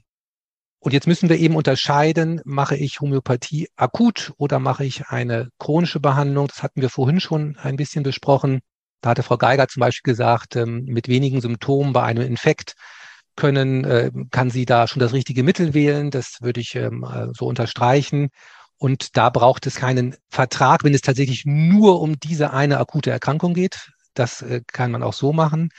Und 0.80 0.94
jetzt 0.94 1.06
müssen 1.06 1.30
wir 1.30 1.38
eben 1.38 1.56
unterscheiden, 1.56 2.41
mache 2.44 2.75
ich 2.75 3.01
Homöopathie 3.01 3.70
akut 3.75 4.34
oder 4.38 4.58
mache 4.58 4.84
ich 4.84 5.08
eine 5.10 5.50
chronische 5.60 6.00
Behandlung? 6.00 6.48
Das 6.48 6.63
hatten 6.63 6.82
wir 6.82 6.89
vorhin 6.89 7.20
schon 7.20 7.56
ein 7.58 7.75
bisschen 7.75 8.01
besprochen. 8.01 8.62
Da 9.01 9.12
hatte 9.12 9.22
Frau 9.22 9.38
Geiger 9.38 9.68
zum 9.68 9.82
Beispiel 9.82 10.12
gesagt, 10.12 10.56
ähm, 10.56 10.86
mit 10.86 11.08
wenigen 11.08 11.39
Symptomen 11.39 11.94
bei 11.94 12.01
einem 12.03 12.24
Infekt 12.24 12.74
können, 13.36 13.84
äh, 13.86 14.12
kann 14.32 14.50
sie 14.50 14.66
da 14.66 14.88
schon 14.88 15.00
das 15.00 15.14
richtige 15.14 15.44
Mittel 15.44 15.74
wählen. 15.74 16.12
Das 16.12 16.38
würde 16.42 16.62
ich 16.62 16.76
ähm, 16.76 17.04
äh, 17.04 17.28
so 17.34 17.46
unterstreichen. 17.48 18.30
Und 18.78 19.16
da 19.16 19.30
braucht 19.30 19.68
es 19.68 19.76
keinen 19.76 20.16
Vertrag, 20.30 20.84
wenn 20.84 20.94
es 20.94 21.02
tatsächlich 21.02 21.44
nur 21.46 22.02
um 22.02 22.20
diese 22.20 22.52
eine 22.52 22.80
akute 22.80 23.12
Erkrankung 23.12 23.54
geht. 23.54 23.92
Das 24.14 24.42
äh, 24.42 24.62
kann 24.68 24.92
man 24.92 25.04
auch 25.04 25.14
so 25.14 25.34
machen. 25.34 25.70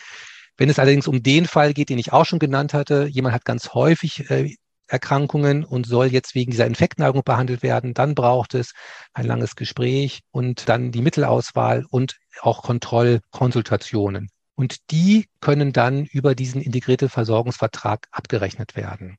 Wenn 0.56 0.70
es 0.70 0.78
allerdings 0.78 1.08
um 1.08 1.22
den 1.22 1.46
Fall 1.46 1.74
geht, 1.74 1.88
den 1.88 1.98
ich 1.98 2.12
auch 2.12 2.26
schon 2.26 2.38
genannt 2.38 2.74
hatte, 2.74 3.06
jemand 3.06 3.34
hat 3.34 3.44
ganz 3.44 3.70
häufig 3.74 4.30
äh, 4.30 4.54
Erkrankungen 4.86 5.64
und 5.64 5.86
soll 5.86 6.06
jetzt 6.06 6.34
wegen 6.34 6.50
dieser 6.50 6.66
Infektneigung 6.66 7.22
behandelt 7.24 7.62
werden, 7.62 7.94
dann 7.94 8.14
braucht 8.14 8.54
es 8.54 8.72
ein 9.14 9.26
langes 9.26 9.56
Gespräch 9.56 10.20
und 10.30 10.68
dann 10.68 10.92
die 10.92 11.02
Mittelauswahl 11.02 11.86
und 11.90 12.16
auch 12.42 12.62
Kontrollkonsultationen 12.62 14.28
und 14.54 14.90
die 14.90 15.28
können 15.40 15.72
dann 15.72 16.04
über 16.04 16.34
diesen 16.34 16.60
integrierten 16.60 17.08
Versorgungsvertrag 17.08 18.06
abgerechnet 18.10 18.76
werden. 18.76 19.18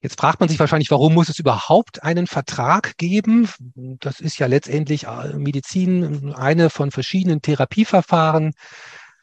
Jetzt 0.00 0.20
fragt 0.20 0.38
man 0.38 0.48
sich 0.48 0.60
wahrscheinlich, 0.60 0.90
warum 0.92 1.14
muss 1.14 1.28
es 1.28 1.40
überhaupt 1.40 2.04
einen 2.04 2.28
Vertrag 2.28 2.96
geben? 2.98 3.48
Das 3.74 4.20
ist 4.20 4.38
ja 4.38 4.46
letztendlich 4.46 5.04
äh, 5.04 5.32
Medizin, 5.34 6.34
eine 6.34 6.70
von 6.70 6.92
verschiedenen 6.92 7.42
Therapieverfahren. 7.42 8.52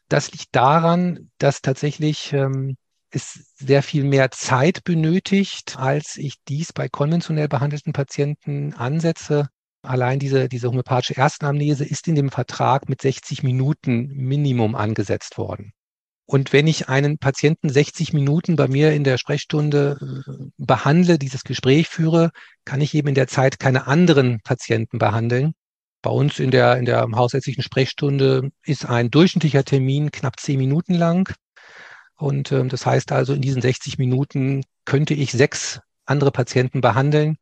Das 0.10 0.32
liegt 0.34 0.54
daran, 0.54 1.32
dass 1.38 1.62
tatsächlich 1.62 2.34
ähm, 2.34 2.76
es 3.10 3.56
sehr 3.56 3.84
viel 3.84 4.04
mehr 4.04 4.32
Zeit 4.32 4.84
benötigt, 4.84 5.78
als 5.78 6.18
ich 6.18 6.36
dies 6.48 6.74
bei 6.74 6.90
konventionell 6.90 7.48
behandelten 7.48 7.94
Patienten 7.94 8.74
ansetze. 8.74 9.48
Allein 9.86 10.20
diese, 10.20 10.50
diese 10.50 10.68
homöopathische 10.68 11.18
Erstenamnese 11.18 11.86
ist 11.86 12.08
in 12.08 12.16
dem 12.16 12.30
Vertrag 12.30 12.90
mit 12.90 13.02
60 13.02 13.44
Minuten 13.44 14.08
Minimum 14.08 14.76
angesetzt 14.76 15.38
worden. 15.38 15.74
Und 16.28 16.54
wenn 16.54 16.66
ich 16.66 16.90
einen 16.90 17.20
Patienten 17.20 17.70
60 17.70 18.14
Minuten 18.14 18.56
bei 18.56 18.68
mir 18.68 18.94
in 18.94 19.04
der 19.04 19.18
Sprechstunde 19.18 20.26
äh, 20.28 20.50
behandle, 20.58 21.20
dieses 21.20 21.44
Gespräch 21.44 21.88
führe, 21.88 22.32
kann 22.66 22.82
ich 22.82 22.96
eben 22.96 23.10
in 23.10 23.16
der 23.16 23.28
Zeit 23.28 23.60
keine 23.60 23.86
anderen 23.86 24.40
Patienten 24.44 24.98
behandeln. 24.98 25.54
Bei 26.02 26.10
uns 26.10 26.40
in 26.40 26.50
der, 26.50 26.78
in 26.78 26.86
der 26.86 27.08
hausärztlichen 27.14 27.64
Sprechstunde 27.64 28.50
ist 28.64 28.86
ein 28.86 29.12
durchschnittlicher 29.12 29.64
Termin 29.64 30.12
knapp 30.12 30.40
zehn 30.40 30.58
Minuten 30.58 30.96
lang. 30.96 31.32
Und 32.18 32.52
äh, 32.52 32.66
das 32.68 32.86
heißt 32.86 33.12
also, 33.12 33.34
in 33.34 33.42
diesen 33.42 33.62
60 33.62 34.00
Minuten 34.00 34.64
könnte 34.86 35.14
ich 35.14 35.32
sechs 35.32 35.80
andere 36.06 36.32
Patienten 36.32 36.82
behandeln. 36.82 37.38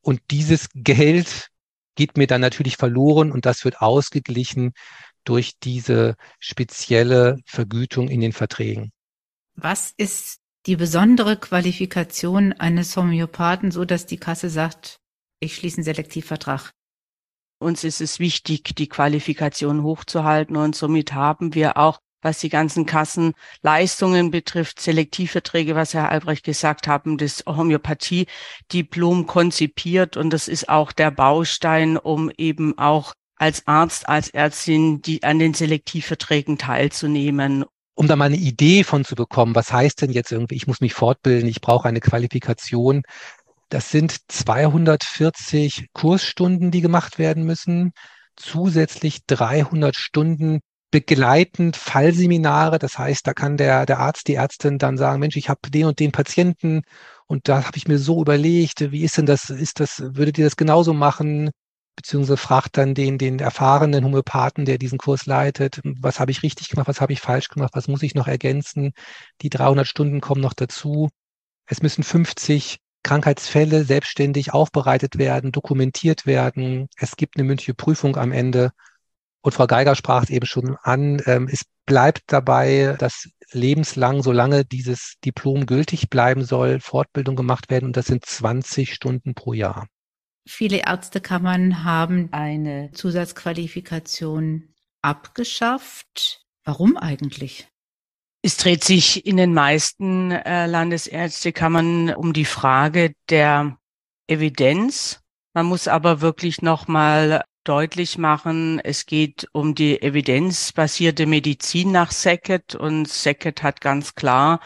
Und 0.00 0.20
dieses 0.30 0.68
Geld 0.74 1.50
geht 1.94 2.16
mir 2.16 2.26
dann 2.26 2.40
natürlich 2.40 2.76
verloren 2.76 3.32
und 3.32 3.46
das 3.46 3.64
wird 3.64 3.80
ausgeglichen 3.80 4.72
durch 5.24 5.58
diese 5.62 6.16
spezielle 6.38 7.38
Vergütung 7.46 8.08
in 8.08 8.20
den 8.20 8.32
Verträgen. 8.32 8.92
Was 9.54 9.92
ist 9.96 10.40
die 10.66 10.76
besondere 10.76 11.38
Qualifikation 11.38 12.52
eines 12.52 12.96
Homöopathen, 12.96 13.70
so 13.70 13.84
dass 13.84 14.06
die 14.06 14.16
Kasse 14.16 14.50
sagt, 14.50 14.98
ich 15.40 15.56
schließe 15.56 15.78
einen 15.78 15.84
Selektivvertrag? 15.84 16.72
Uns 17.58 17.84
ist 17.84 18.00
es 18.00 18.18
wichtig, 18.18 18.74
die 18.74 18.88
Qualifikation 18.88 19.82
hochzuhalten 19.82 20.56
und 20.56 20.74
somit 20.74 21.12
haben 21.12 21.54
wir 21.54 21.76
auch, 21.76 22.00
was 22.24 22.38
die 22.38 22.48
ganzen 22.48 22.86
Kassenleistungen 22.86 24.30
betrifft, 24.30 24.80
Selektivverträge, 24.80 25.74
was 25.74 25.94
Herr 25.94 26.10
Albrecht 26.10 26.44
gesagt 26.44 26.88
haben, 26.88 27.18
das 27.18 27.44
Homöopathie-Diplom 27.46 29.26
konzipiert 29.26 30.16
und 30.16 30.30
das 30.30 30.48
ist 30.48 30.68
auch 30.68 30.92
der 30.92 31.10
Baustein, 31.10 31.96
um 31.96 32.30
eben 32.36 32.78
auch 32.78 33.12
als 33.36 33.66
Arzt, 33.66 34.08
als 34.08 34.30
Ärztin, 34.30 35.02
die 35.02 35.22
an 35.22 35.38
den 35.38 35.54
Selektivverträgen 35.54 36.56
teilzunehmen. 36.56 37.64
Um 37.94 38.08
da 38.08 38.16
mal 38.16 38.26
eine 38.26 38.36
Idee 38.36 38.84
von 38.84 39.04
zu 39.04 39.14
bekommen, 39.14 39.54
was 39.54 39.72
heißt 39.72 40.02
denn 40.02 40.10
jetzt 40.10 40.32
irgendwie, 40.32 40.56
ich 40.56 40.66
muss 40.66 40.80
mich 40.80 40.94
fortbilden, 40.94 41.48
ich 41.48 41.60
brauche 41.60 41.88
eine 41.88 42.00
Qualifikation. 42.00 43.02
Das 43.68 43.90
sind 43.90 44.16
240 44.28 45.88
Kursstunden, 45.92 46.70
die 46.70 46.80
gemacht 46.80 47.18
werden 47.18 47.44
müssen, 47.44 47.92
zusätzlich 48.36 49.26
300 49.26 49.96
Stunden 49.96 50.60
begleitend 50.94 51.76
Fallseminare. 51.76 52.78
Das 52.78 52.98
heißt, 52.98 53.26
da 53.26 53.32
kann 53.34 53.56
der, 53.56 53.84
der 53.84 53.98
Arzt, 53.98 54.28
die 54.28 54.34
Ärztin 54.34 54.78
dann 54.78 54.96
sagen, 54.96 55.18
Mensch, 55.18 55.36
ich 55.36 55.48
habe 55.48 55.68
den 55.68 55.86
und 55.86 55.98
den 55.98 56.12
Patienten 56.12 56.82
und 57.26 57.48
da 57.48 57.64
habe 57.66 57.76
ich 57.76 57.88
mir 57.88 57.98
so 57.98 58.22
überlegt, 58.22 58.92
wie 58.92 59.02
ist 59.02 59.18
denn 59.18 59.26
das, 59.26 59.50
ist 59.50 59.80
das, 59.80 60.00
würdet 60.14 60.38
ihr 60.38 60.44
das 60.44 60.56
genauso 60.56 60.94
machen? 60.94 61.50
beziehungsweise 61.96 62.36
fragt 62.36 62.76
dann 62.76 62.94
den, 62.94 63.18
den 63.18 63.38
erfahrenen 63.38 64.04
Homöopathen, 64.04 64.64
der 64.64 64.78
diesen 64.78 64.98
Kurs 64.98 65.26
leitet, 65.26 65.80
was 66.00 66.18
habe 66.18 66.32
ich 66.32 66.42
richtig 66.42 66.68
gemacht, 66.68 66.88
was 66.88 67.00
habe 67.00 67.12
ich 67.12 67.20
falsch 67.20 67.48
gemacht, 67.48 67.70
was 67.74 67.86
muss 67.86 68.02
ich 68.02 68.16
noch 68.16 68.26
ergänzen. 68.26 68.92
Die 69.42 69.48
300 69.48 69.86
Stunden 69.86 70.20
kommen 70.20 70.40
noch 70.40 70.54
dazu. 70.54 71.08
Es 71.66 71.82
müssen 71.82 72.02
50 72.02 72.78
Krankheitsfälle 73.04 73.84
selbstständig 73.84 74.52
aufbereitet 74.52 75.18
werden, 75.18 75.52
dokumentiert 75.52 76.26
werden. 76.26 76.88
Es 76.96 77.16
gibt 77.16 77.36
eine 77.36 77.44
mündliche 77.44 77.74
Prüfung 77.74 78.16
am 78.16 78.32
Ende. 78.32 78.72
Und 79.44 79.52
Frau 79.52 79.66
Geiger 79.66 79.94
sprach 79.94 80.22
es 80.22 80.30
eben 80.30 80.46
schon 80.46 80.78
an. 80.82 81.20
Ähm, 81.26 81.48
es 81.52 81.66
bleibt 81.84 82.22
dabei, 82.28 82.96
dass 82.98 83.28
lebenslang, 83.52 84.22
solange 84.22 84.64
dieses 84.64 85.16
Diplom 85.22 85.66
gültig 85.66 86.08
bleiben 86.08 86.44
soll, 86.44 86.80
Fortbildung 86.80 87.36
gemacht 87.36 87.68
werden. 87.68 87.84
Und 87.84 87.98
das 87.98 88.06
sind 88.06 88.24
20 88.24 88.94
Stunden 88.94 89.34
pro 89.34 89.52
Jahr. 89.52 89.86
Viele 90.48 90.78
Ärztekammern 90.78 91.84
haben 91.84 92.30
eine 92.32 92.90
Zusatzqualifikation 92.92 94.70
abgeschafft. 95.02 96.46
Warum 96.64 96.96
eigentlich? 96.96 97.68
Es 98.40 98.56
dreht 98.56 98.82
sich 98.82 99.26
in 99.26 99.36
den 99.36 99.52
meisten 99.52 100.30
äh, 100.30 100.64
Landesärztekammern 100.64 102.14
um 102.14 102.32
die 102.32 102.46
Frage 102.46 103.12
der 103.28 103.76
Evidenz. 104.26 105.20
Man 105.52 105.66
muss 105.66 105.86
aber 105.86 106.22
wirklich 106.22 106.62
nochmal 106.62 107.44
deutlich 107.64 108.18
machen, 108.18 108.80
es 108.80 109.06
geht 109.06 109.48
um 109.52 109.74
die 109.74 110.00
evidenzbasierte 110.00 111.26
Medizin 111.26 111.92
nach 111.92 112.12
Sackett 112.12 112.74
und 112.74 113.08
Sackett 113.08 113.62
hat 113.62 113.80
ganz 113.80 114.14
klar 114.14 114.60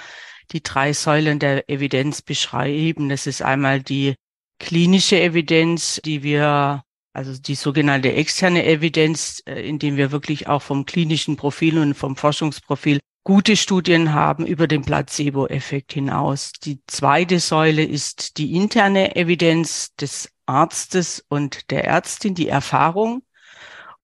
die 0.53 0.63
drei 0.63 0.93
Säulen 0.93 1.39
der 1.39 1.69
Evidenz 1.69 2.23
beschrieben. 2.23 3.09
Das 3.09 3.27
ist 3.27 3.43
einmal 3.43 3.83
die 3.83 4.15
klinische 4.59 5.21
Evidenz, 5.21 6.01
die 6.05 6.23
wir, 6.23 6.83
also 7.13 7.39
die 7.41 7.55
sogenannte 7.55 8.13
externe 8.13 8.65
Evidenz, 8.65 9.43
äh, 9.47 9.61
indem 9.69 9.97
wir 9.97 10.11
wirklich 10.11 10.49
auch 10.49 10.63
vom 10.63 10.87
klinischen 10.87 11.37
Profil 11.37 11.79
und 11.79 11.95
vom 11.95 12.17
Forschungsprofil 12.17 13.01
gute 13.25 13.57
Studien 13.57 14.15
haben 14.15 14.47
über 14.47 14.67
den 14.67 14.83
Placebo-Effekt 14.83 15.93
hinaus. 15.93 16.53
Die 16.53 16.81
zweite 16.87 17.41
Säule 17.41 17.85
ist 17.85 18.39
die 18.39 18.55
interne 18.55 19.17
Evidenz 19.17 19.95
des 19.97 20.31
Arztes 20.49 21.25
und 21.29 21.71
der 21.71 21.85
Ärztin, 21.85 22.35
die 22.35 22.49
Erfahrung. 22.49 23.23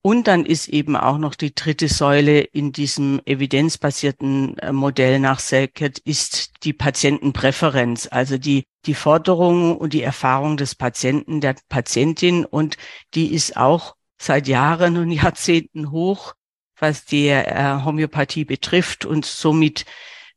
Und 0.07 0.29
dann 0.29 0.45
ist 0.45 0.69
eben 0.69 0.97
auch 0.97 1.17
noch 1.17 1.35
die 1.35 1.55
dritte 1.55 1.89
Säule 1.89 2.41
in 2.41 2.73
diesem 2.73 3.23
evidenzbasierten 3.25 4.59
äh, 4.59 4.71
Modell 4.71 5.19
nach 5.19 5.39
Selkert 5.39 5.99
ist 5.99 6.63
die 6.65 6.75
Patientenpräferenz, 6.75 8.09
also 8.11 8.37
die, 8.37 8.67
die 8.85 8.93
Forderung 8.93 9.79
und 9.79 9.95
die 9.95 10.03
Erfahrung 10.03 10.59
des 10.59 10.75
Patienten, 10.75 11.41
der 11.41 11.57
Patientin. 11.71 12.45
Und 12.45 12.77
die 13.15 13.33
ist 13.33 13.57
auch 13.57 13.95
seit 14.21 14.47
Jahren 14.47 14.99
und 14.99 15.11
Jahrzehnten 15.11 15.91
hoch, 15.91 16.35
was 16.79 17.07
die 17.07 17.29
äh, 17.29 17.81
Homöopathie 17.83 18.45
betrifft. 18.45 19.07
Und 19.07 19.25
somit 19.25 19.87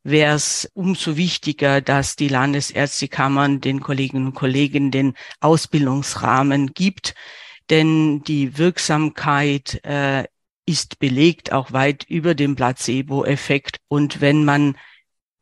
wäre 0.08 0.36
es 0.36 0.70
umso 0.74 1.18
wichtiger, 1.18 1.82
dass 1.82 2.16
die 2.16 2.30
Landesärztekammern 2.30 3.60
den 3.60 3.82
Kolleginnen 3.82 4.28
und 4.28 4.36
Kollegen 4.36 4.90
den 4.90 5.14
Ausbildungsrahmen 5.42 6.74
gibt, 6.74 7.14
denn 7.70 8.24
die 8.24 8.58
Wirksamkeit 8.58 9.84
äh, 9.84 10.24
ist 10.66 11.00
belegt 11.00 11.52
auch 11.52 11.74
weit 11.74 12.06
über 12.08 12.36
dem 12.36 12.56
Placebo-Effekt. 12.56 13.78
Und 13.90 14.22
wenn 14.22 14.46
man 14.46 14.78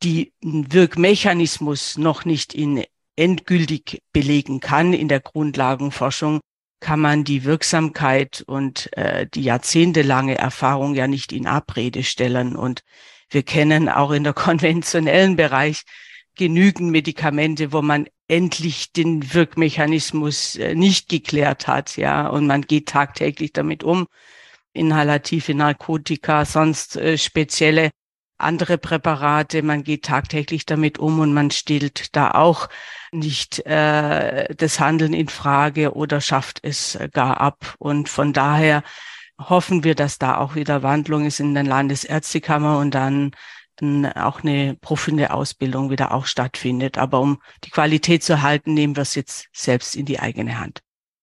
die 0.01 0.33
Wirkmechanismus 0.41 1.97
noch 1.97 2.25
nicht 2.25 2.53
in 2.53 2.83
endgültig 3.15 4.01
belegen 4.11 4.59
kann 4.59 4.93
in 4.93 5.07
der 5.07 5.19
Grundlagenforschung, 5.19 6.41
kann 6.79 6.99
man 6.99 7.23
die 7.23 7.43
Wirksamkeit 7.43 8.43
und 8.45 8.91
äh, 8.97 9.27
die 9.33 9.43
jahrzehntelange 9.43 10.37
Erfahrung 10.37 10.95
ja 10.95 11.07
nicht 11.07 11.31
in 11.31 11.47
Abrede 11.47 12.03
stellen. 12.03 12.55
Und 12.55 12.81
wir 13.29 13.43
kennen 13.43 13.89
auch 13.89 14.11
in 14.11 14.23
der 14.23 14.33
konventionellen 14.47 15.35
Bereich 15.35 15.83
genügend 16.35 16.91
Medikamente, 16.91 17.71
wo 17.71 17.81
man 17.81 18.07
endlich 18.27 18.91
den 18.91 19.33
Wirkmechanismus 19.33 20.55
äh, 20.55 20.75
nicht 20.75 21.09
geklärt 21.09 21.67
hat, 21.67 21.97
ja, 21.97 22.27
und 22.27 22.47
man 22.47 22.61
geht 22.61 22.89
tagtäglich 22.89 23.53
damit 23.53 23.83
um. 23.83 24.07
Inhalative 24.73 25.53
Narkotika, 25.53 26.43
sonst 26.43 26.97
äh, 26.97 27.17
spezielle 27.17 27.91
andere 28.37 28.77
Präparate, 28.77 29.61
man 29.61 29.83
geht 29.83 30.03
tagtäglich 30.03 30.65
damit 30.65 30.99
um 30.99 31.19
und 31.19 31.33
man 31.33 31.51
stellt 31.51 32.15
da 32.15 32.31
auch 32.31 32.67
nicht 33.11 33.65
äh, 33.65 34.53
das 34.55 34.79
Handeln 34.79 35.13
in 35.13 35.29
Frage 35.29 35.93
oder 35.93 36.19
schafft 36.19 36.59
es 36.61 36.99
gar 37.13 37.39
ab. 37.39 37.75
Und 37.79 38.09
von 38.09 38.33
daher 38.33 38.83
hoffen 39.39 39.83
wir, 39.83 39.95
dass 39.95 40.17
da 40.17 40.37
auch 40.37 40.55
wieder 40.55 40.83
Wandlung 40.83 41.25
ist 41.25 41.39
in 41.39 41.55
den 41.55 41.65
Landesärztekammer 41.65 42.79
und 42.79 42.95
dann 42.95 43.31
auch 44.15 44.41
eine 44.41 44.77
profunde 44.79 45.31
Ausbildung 45.31 45.89
wieder 45.89 46.13
auch 46.13 46.25
stattfindet. 46.25 46.97
Aber 46.97 47.19
um 47.19 47.41
die 47.65 47.69
Qualität 47.69 48.23
zu 48.23 48.41
halten, 48.41 48.73
nehmen 48.73 48.95
wir 48.95 49.01
es 49.01 49.15
jetzt 49.15 49.47
selbst 49.53 49.95
in 49.95 50.05
die 50.05 50.19
eigene 50.19 50.59
Hand. 50.59 50.81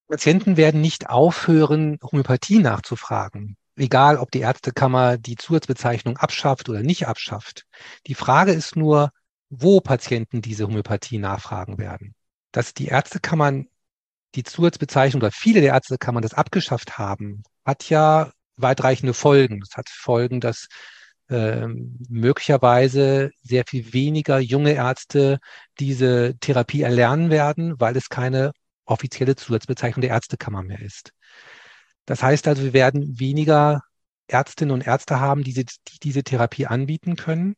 Patienten 0.09 0.59
werden 0.59 0.83
nicht 0.83 1.09
aufhören, 1.09 1.99
Homöopathie 2.03 2.59
nachzufragen. 2.59 3.57
Egal, 3.77 4.19
ob 4.19 4.31
die 4.31 4.41
Ärztekammer 4.41 5.17
die 5.17 5.37
Zusatzbezeichnung 5.37 6.19
abschafft 6.19 6.69
oder 6.69 6.83
nicht 6.83 7.09
abschafft. 7.09 7.65
Die 8.07 8.15
Frage 8.15 8.53
ist 8.53 8.77
nur, 8.77 9.11
wo 9.49 9.81
Patienten 9.81 10.43
diese 10.43 10.67
Homöopathie 10.67 11.17
nachfragen 11.17 11.79
werden. 11.79 12.15
Dass 12.53 12.75
die 12.75 12.89
Ärztekammern 12.89 13.69
die 14.35 14.45
Zusatzbezeichnung 14.45 15.23
oder 15.23 15.31
viele 15.33 15.61
der 15.61 15.75
Ärztekammern 15.75 16.23
das 16.23 16.35
abgeschafft 16.35 16.99
haben, 16.99 17.43
hat 17.65 17.89
ja 17.91 18.31
weitreichende 18.57 19.15
Folgen. 19.15 19.61
Das 19.61 19.77
hat 19.77 19.89
Folgen, 19.89 20.41
dass 20.41 20.69
äh, 21.29 21.67
möglicherweise 22.09 23.31
sehr 23.43 23.65
viel 23.67 23.93
weniger 23.93 24.39
junge 24.39 24.73
Ärzte 24.73 25.39
diese 25.79 26.37
Therapie 26.41 26.83
erlernen 26.83 27.31
werden, 27.31 27.81
weil 27.81 27.97
es 27.97 28.09
keine 28.09 28.53
offizielle 28.85 29.37
Zusatzbezeichnung 29.37 30.03
der 30.03 30.11
Ärztekammer 30.11 30.63
mehr 30.63 30.81
ist. 30.81 31.13
Das 32.07 32.23
heißt 32.23 32.49
also, 32.49 32.63
wir 32.63 32.73
werden 32.73 33.19
weniger 33.19 33.83
Ärztinnen 34.27 34.73
und 34.73 34.87
Ärzte 34.87 35.21
haben, 35.21 35.45
die, 35.45 35.55
die 35.55 35.67
diese 36.03 36.25
Therapie 36.25 36.67
anbieten 36.67 37.17
können. 37.17 37.55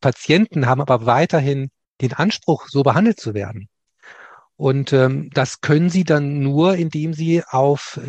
Patienten 0.00 0.66
haben 0.66 0.80
aber 0.80 1.06
weiterhin 1.06 1.70
den 2.00 2.12
Anspruch, 2.12 2.68
so 2.68 2.82
behandelt 2.82 3.18
zu 3.18 3.34
werden. 3.34 3.68
Und 4.56 4.92
ähm, 4.92 5.30
das 5.34 5.60
können 5.60 5.90
Sie 5.90 6.04
dann 6.04 6.40
nur, 6.40 6.76
indem 6.76 7.12
Sie 7.12 7.42
auf 7.44 8.00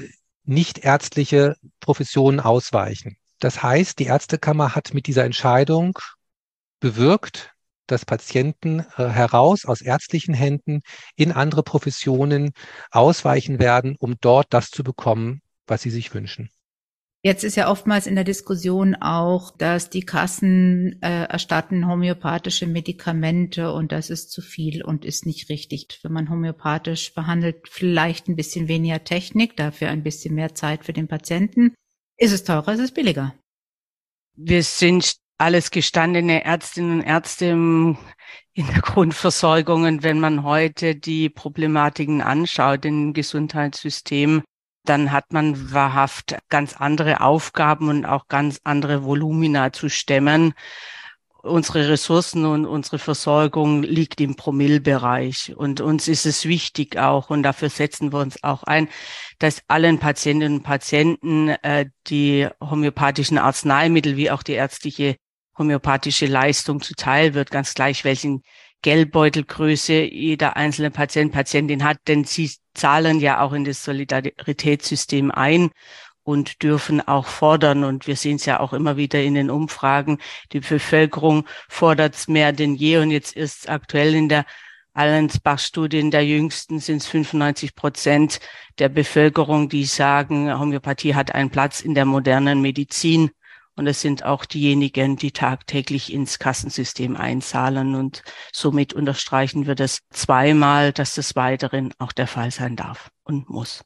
nichtärztliche 0.44 1.56
Professionen 1.80 2.40
ausweichen. 2.40 3.18
Das 3.40 3.62
heißt, 3.62 4.00
die 4.00 4.06
Ärztekammer 4.06 4.74
hat 4.74 4.94
mit 4.94 5.08
dieser 5.08 5.26
Entscheidung 5.26 6.00
bewirkt, 6.80 7.54
dass 7.86 8.06
Patienten 8.06 8.80
äh, 8.98 9.08
heraus 9.08 9.66
aus 9.66 9.82
ärztlichen 9.82 10.34
Händen 10.34 10.82
in 11.16 11.32
andere 11.32 11.64
Professionen 11.64 12.52
ausweichen 12.92 13.60
werden, 13.60 13.96
um 13.98 14.16
dort 14.20 14.48
das 14.50 14.70
zu 14.70 14.84
bekommen, 14.84 15.42
was 15.68 15.82
sie 15.82 15.90
sich 15.90 16.14
wünschen. 16.14 16.50
Jetzt 17.24 17.44
ist 17.44 17.56
ja 17.56 17.70
oftmals 17.70 18.06
in 18.06 18.16
der 18.16 18.24
Diskussion 18.24 18.96
auch, 18.96 19.52
dass 19.58 19.90
die 19.90 20.06
Kassen 20.06 21.02
äh, 21.02 21.26
erstatten 21.26 21.88
homöopathische 21.88 22.68
Medikamente 22.68 23.72
und 23.72 23.92
das 23.92 24.10
ist 24.10 24.32
zu 24.32 24.42
viel 24.42 24.84
und 24.84 25.04
ist 25.04 25.26
nicht 25.26 25.50
richtig. 25.50 26.00
Wenn 26.04 26.14
man 26.14 26.30
homöopathisch 26.30 27.14
behandelt, 27.14 27.68
vielleicht 27.70 28.28
ein 28.28 28.36
bisschen 28.36 28.68
weniger 28.68 29.04
Technik, 29.04 29.58
dafür 29.58 29.90
ein 29.90 30.04
bisschen 30.04 30.36
mehr 30.36 30.54
Zeit 30.54 30.86
für 30.86 30.94
den 30.94 31.08
Patienten. 31.08 31.74
Ist 32.18 32.34
es 32.34 32.44
teurer, 32.44 32.74
ist 32.74 32.80
es 32.80 32.94
billiger? 32.94 33.34
Wir 34.36 34.62
sind 34.62 35.16
alles 35.40 35.72
gestandene 35.72 36.46
Ärztinnen 36.46 37.00
und 37.00 37.06
Ärzte 37.06 37.48
in 37.48 37.98
der 38.68 38.82
Grundversorgung. 38.82 39.84
Und 39.84 40.04
wenn 40.04 40.20
man 40.20 40.44
heute 40.44 40.96
die 40.96 41.30
Problematiken 41.30 42.22
anschaut 42.22 42.86
im 42.86 43.14
Gesundheitssystem, 43.14 44.44
dann 44.90 45.12
hat 45.12 45.34
man 45.34 45.72
wahrhaft 45.74 46.38
ganz 46.50 46.76
andere 46.78 47.22
Aufgaben 47.22 47.90
und 47.90 48.06
auch 48.06 48.28
ganz 48.28 48.62
andere 48.64 49.04
Volumina 49.04 49.72
zu 49.74 49.90
stemmen. 49.90 50.54
Unsere 51.44 51.88
Ressourcen 51.88 52.46
und 52.46 52.66
unsere 52.66 53.00
Versorgung 53.00 53.84
liegt 53.84 54.20
im 54.20 54.36
Promillbereich. 54.36 55.54
Und 55.56 55.80
uns 55.82 56.08
ist 56.08 56.26
es 56.26 56.46
wichtig 56.46 56.98
auch, 56.98 57.30
und 57.30 57.44
dafür 57.44 57.70
setzen 57.70 58.12
wir 58.12 58.20
uns 58.20 58.44
auch 58.44 58.64
ein, 58.64 58.90
dass 59.40 59.62
allen 59.68 60.00
Patientinnen 60.00 60.58
und 60.58 60.64
Patienten 60.64 61.50
äh, 61.50 61.86
die 62.08 62.48
homöopathischen 62.60 63.38
Arzneimittel 63.38 64.18
wie 64.18 64.32
auch 64.32 64.44
die 64.44 64.54
ärztliche 64.54 65.16
homöopathische 65.58 66.28
Leistung 66.28 66.82
zuteil 66.82 67.34
wird, 67.34 67.52
ganz 67.52 67.74
gleich 67.74 68.04
welchen 68.04 68.44
Geldbeutelgröße 68.82 70.04
jeder 70.04 70.56
einzelne 70.56 70.92
Patient, 70.92 71.32
Patientin 71.32 71.84
hat, 71.84 71.98
denn 72.08 72.24
sie 72.24 72.52
zahlen 72.74 73.20
ja 73.20 73.42
auch 73.42 73.54
in 73.54 73.66
das 73.66 73.84
Solidaritätssystem 73.84 75.32
ein 75.32 75.72
und 76.24 76.62
dürfen 76.62 77.00
auch 77.00 77.26
fordern. 77.26 77.84
Und 77.84 78.06
wir 78.06 78.18
sehen 78.18 78.36
es 78.36 78.46
ja 78.46 78.60
auch 78.60 78.74
immer 78.74 78.98
wieder 78.98 79.24
in 79.24 79.34
den 79.34 79.50
Umfragen. 79.50 80.20
Die 80.52 80.60
Bevölkerung 80.60 81.48
fordert 81.70 82.16
es 82.16 82.28
mehr 82.28 82.52
denn 82.52 82.76
je. 82.76 82.98
Und 82.98 83.12
jetzt 83.12 83.36
ist 83.36 83.70
aktuell 83.70 84.14
in 84.14 84.28
der 84.30 84.46
Allensbach-Studie, 84.94 86.00
in 86.00 86.12
der 86.12 86.26
jüngsten, 86.26 86.80
sind 86.80 86.98
es 86.98 87.08
95 87.08 87.76
Prozent 87.76 88.40
der 88.80 88.90
Bevölkerung, 88.90 89.70
die 89.70 89.86
sagen, 89.86 90.52
Homöopathie 90.60 91.16
hat 91.16 91.34
einen 91.34 91.50
Platz 91.50 91.82
in 91.82 91.94
der 91.94 92.06
modernen 92.06 92.62
Medizin. 92.62 93.32
Und 93.78 93.86
es 93.88 94.02
sind 94.02 94.26
auch 94.26 94.46
diejenigen, 94.46 95.18
die 95.18 95.32
tagtäglich 95.32 96.12
ins 96.12 96.40
Kassensystem 96.40 97.16
einzahlen. 97.16 97.94
Und 97.94 98.24
somit 98.52 98.94
unterstreichen 98.94 99.68
wir 99.68 99.76
das 99.76 100.00
zweimal, 100.10 100.92
dass 100.92 101.14
das 101.14 101.36
weiterhin 101.36 101.94
auch 102.00 102.12
der 102.12 102.28
Fall 102.28 102.50
sein 102.50 102.76
darf 102.76 103.12
und 103.24 103.50
muss. 103.50 103.84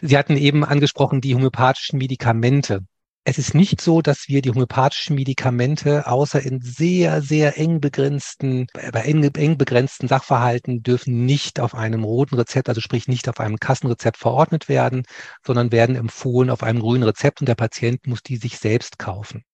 Sie 0.00 0.18
hatten 0.18 0.36
eben 0.36 0.64
angesprochen 0.64 1.20
die 1.20 1.34
homöopathischen 1.34 1.98
Medikamente. 1.98 2.84
Es 3.24 3.38
ist 3.38 3.54
nicht 3.54 3.80
so, 3.80 4.02
dass 4.02 4.26
wir 4.26 4.42
die 4.42 4.50
homöopathischen 4.50 5.14
Medikamente 5.14 6.08
außer 6.08 6.42
in 6.42 6.60
sehr, 6.60 7.22
sehr 7.22 7.56
eng 7.56 7.80
begrenzten, 7.80 8.66
bei 8.74 9.02
eng, 9.02 9.22
eng 9.22 9.56
begrenzten 9.56 10.08
Sachverhalten 10.08 10.82
dürfen 10.82 11.24
nicht 11.24 11.60
auf 11.60 11.76
einem 11.76 12.02
roten 12.02 12.34
Rezept, 12.34 12.68
also 12.68 12.80
sprich 12.80 13.06
nicht 13.06 13.28
auf 13.28 13.38
einem 13.38 13.58
Kassenrezept 13.58 14.16
verordnet 14.16 14.68
werden, 14.68 15.04
sondern 15.46 15.70
werden 15.70 15.94
empfohlen 15.94 16.50
auf 16.50 16.64
einem 16.64 16.80
grünen 16.80 17.04
Rezept 17.04 17.40
und 17.40 17.46
der 17.46 17.54
Patient 17.54 18.08
muss 18.08 18.24
die 18.24 18.36
sich 18.36 18.58
selbst 18.58 18.98
kaufen. 18.98 19.44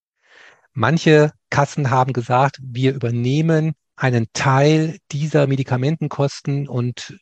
Manche 0.73 1.33
Kassen 1.51 1.91
haben 1.91 2.15
gesagt, 2.15 2.59
wir 2.63 2.95
übernehmen 2.95 3.75
einen 3.97 4.29
Teil 4.33 4.97
dieser 5.13 5.47
Medikamentenkosten 5.47 6.69
und 6.69 7.19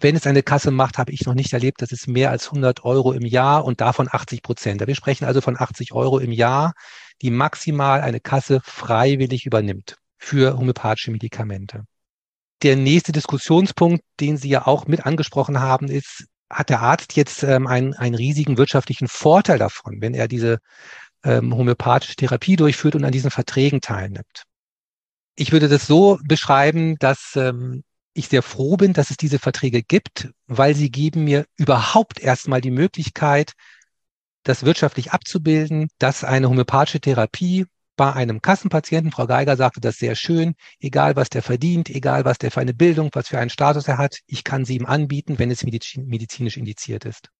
wenn 0.00 0.16
es 0.16 0.26
eine 0.26 0.42
Kasse 0.42 0.70
macht, 0.70 0.98
habe 0.98 1.12
ich 1.12 1.26
noch 1.26 1.34
nicht 1.34 1.52
erlebt, 1.52 1.82
dass 1.82 1.92
es 1.92 2.06
mehr 2.06 2.30
als 2.30 2.46
100 2.46 2.84
Euro 2.84 3.12
im 3.12 3.26
Jahr 3.26 3.64
und 3.64 3.80
davon 3.80 4.08
80 4.10 4.42
Prozent. 4.42 4.86
Wir 4.86 4.94
sprechen 4.94 5.24
also 5.24 5.40
von 5.40 5.58
80 5.58 5.92
Euro 5.92 6.18
im 6.18 6.30
Jahr, 6.30 6.72
die 7.20 7.30
maximal 7.30 8.00
eine 8.00 8.20
Kasse 8.20 8.60
freiwillig 8.62 9.44
übernimmt 9.44 9.96
für 10.18 10.56
homöopathische 10.56 11.10
Medikamente. 11.10 11.84
Der 12.62 12.76
nächste 12.76 13.12
Diskussionspunkt, 13.12 14.02
den 14.20 14.36
Sie 14.36 14.48
ja 14.48 14.66
auch 14.66 14.86
mit 14.86 15.04
angesprochen 15.06 15.60
haben, 15.60 15.88
ist, 15.88 16.26
hat 16.50 16.70
der 16.70 16.80
Arzt 16.80 17.14
jetzt 17.14 17.42
ähm, 17.42 17.66
einen, 17.66 17.94
einen 17.94 18.14
riesigen 18.14 18.56
wirtschaftlichen 18.56 19.08
Vorteil 19.08 19.58
davon, 19.58 20.00
wenn 20.00 20.14
er 20.14 20.28
diese 20.28 20.58
ähm, 21.24 21.54
homöopathische 21.54 22.16
Therapie 22.16 22.56
durchführt 22.56 22.94
und 22.94 23.04
an 23.04 23.12
diesen 23.12 23.30
Verträgen 23.30 23.80
teilnimmt? 23.80 24.44
Ich 25.36 25.52
würde 25.52 25.68
das 25.68 25.86
so 25.86 26.18
beschreiben, 26.24 26.96
dass 26.98 27.36
ähm, 27.36 27.84
ich 28.18 28.28
sehr 28.28 28.42
froh 28.42 28.76
bin, 28.76 28.92
dass 28.92 29.10
es 29.10 29.16
diese 29.16 29.38
Verträge 29.38 29.82
gibt, 29.82 30.28
weil 30.46 30.74
sie 30.74 30.90
geben 30.90 31.24
mir 31.24 31.46
überhaupt 31.56 32.20
erstmal 32.20 32.60
die 32.60 32.70
Möglichkeit, 32.70 33.52
das 34.42 34.64
wirtschaftlich 34.64 35.12
abzubilden, 35.12 35.88
dass 35.98 36.24
eine 36.24 36.48
homöopathische 36.48 37.00
Therapie 37.00 37.66
bei 37.96 38.12
einem 38.12 38.40
Kassenpatienten, 38.40 39.12
Frau 39.12 39.26
Geiger 39.26 39.56
sagte 39.56 39.80
das 39.80 39.96
sehr 39.96 40.14
schön, 40.14 40.54
egal 40.78 41.16
was 41.16 41.30
der 41.30 41.42
verdient, 41.42 41.90
egal 41.90 42.24
was 42.24 42.38
der 42.38 42.50
für 42.50 42.60
eine 42.60 42.74
Bildung, 42.74 43.10
was 43.12 43.28
für 43.28 43.38
einen 43.38 43.50
Status 43.50 43.88
er 43.88 43.98
hat, 43.98 44.18
ich 44.26 44.44
kann 44.44 44.64
sie 44.64 44.76
ihm 44.76 44.86
anbieten, 44.86 45.38
wenn 45.38 45.50
es 45.50 45.64
medizinisch 45.64 46.56
indiziert 46.56 47.04
ist. 47.04 47.30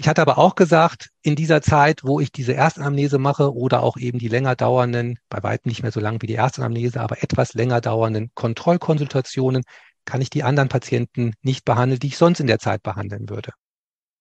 Ich 0.00 0.08
hatte 0.08 0.22
aber 0.22 0.38
auch 0.38 0.54
gesagt, 0.54 1.10
in 1.20 1.36
dieser 1.36 1.60
Zeit, 1.60 2.04
wo 2.04 2.20
ich 2.20 2.32
diese 2.32 2.54
Erstanamnese 2.54 3.18
mache 3.18 3.54
oder 3.54 3.82
auch 3.82 3.98
eben 3.98 4.18
die 4.18 4.28
länger 4.28 4.56
dauernden, 4.56 5.18
bei 5.28 5.42
weitem 5.42 5.68
nicht 5.68 5.82
mehr 5.82 5.92
so 5.92 6.00
lang 6.00 6.22
wie 6.22 6.26
die 6.26 6.36
Erstanamnese, 6.36 7.02
aber 7.02 7.22
etwas 7.22 7.52
länger 7.52 7.82
dauernden 7.82 8.30
Kontrollkonsultationen, 8.34 9.62
kann 10.06 10.22
ich 10.22 10.30
die 10.30 10.42
anderen 10.42 10.70
Patienten 10.70 11.34
nicht 11.42 11.66
behandeln, 11.66 12.00
die 12.00 12.06
ich 12.06 12.16
sonst 12.16 12.40
in 12.40 12.46
der 12.46 12.58
Zeit 12.58 12.82
behandeln 12.82 13.28
würde. 13.28 13.52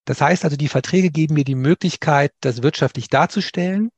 Das 0.03 0.19
heißt 0.19 0.43
also, 0.43 0.57
die 0.57 0.67
Verträge 0.67 1.11
geben 1.11 1.35
mir 1.35 1.45
die 1.45 1.55
Möglichkeit, 1.55 2.33
das 2.41 2.61
wirtschaftlich 2.61 3.07
darzustellen, 3.07 3.89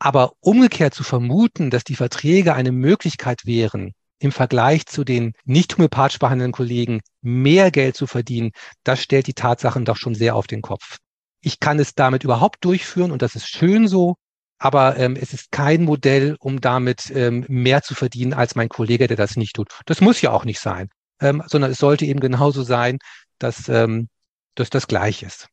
aber 0.00 0.32
umgekehrt 0.40 0.92
zu 0.92 1.04
vermuten, 1.04 1.70
dass 1.70 1.84
die 1.84 1.94
Verträge 1.94 2.54
eine 2.54 2.72
Möglichkeit 2.72 3.46
wären, 3.46 3.92
im 4.18 4.32
Vergleich 4.32 4.86
zu 4.86 5.04
den 5.04 5.34
nicht 5.44 5.76
homöopathisch 5.76 6.18
behandelnden 6.18 6.50
Kollegen 6.50 7.00
mehr 7.22 7.70
Geld 7.70 7.94
zu 7.94 8.08
verdienen, 8.08 8.50
das 8.82 9.00
stellt 9.00 9.28
die 9.28 9.34
Tatsachen 9.34 9.84
doch 9.84 9.96
schon 9.96 10.16
sehr 10.16 10.34
auf 10.34 10.48
den 10.48 10.62
Kopf. 10.62 10.98
Ich 11.40 11.60
kann 11.60 11.78
es 11.78 11.94
damit 11.94 12.24
überhaupt 12.24 12.64
durchführen 12.64 13.10
und 13.12 13.22
das 13.22 13.34
ist 13.34 13.48
schön 13.48 13.88
so, 13.88 14.16
aber 14.58 14.96
ähm, 14.96 15.16
es 15.16 15.32
ist 15.32 15.52
kein 15.52 15.84
Modell, 15.84 16.36
um 16.40 16.60
damit 16.60 17.10
ähm, 17.14 17.44
mehr 17.48 17.82
zu 17.82 17.94
verdienen 17.94 18.34
als 18.34 18.56
mein 18.56 18.68
Kollege, 18.68 19.06
der 19.06 19.16
das 19.16 19.36
nicht 19.36 19.54
tut. 19.54 19.68
Das 19.86 20.00
muss 20.00 20.20
ja 20.20 20.32
auch 20.32 20.44
nicht 20.44 20.60
sein, 20.60 20.88
ähm, 21.20 21.42
sondern 21.46 21.70
es 21.70 21.78
sollte 21.78 22.04
eben 22.04 22.20
genauso 22.20 22.62
sein, 22.62 22.98
dass, 23.38 23.68
ähm, 23.68 24.08
dass 24.56 24.70
das 24.70 24.88
gleich 24.88 25.22
ist. 25.22 25.48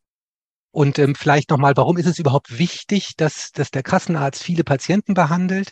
Und 0.72 1.00
ähm, 1.00 1.16
vielleicht 1.16 1.52
nochmal, 1.52 1.78
warum 1.78 1.98
ist 1.98 2.08
es 2.08 2.20
überhaupt 2.20 2.58
wichtig, 2.58 3.16
dass, 3.16 3.52
dass 3.52 3.72
der 3.72 3.84
Kassenarzt 3.84 4.44
viele 4.44 4.64
Patienten 4.64 5.14
behandelt? 5.14 5.72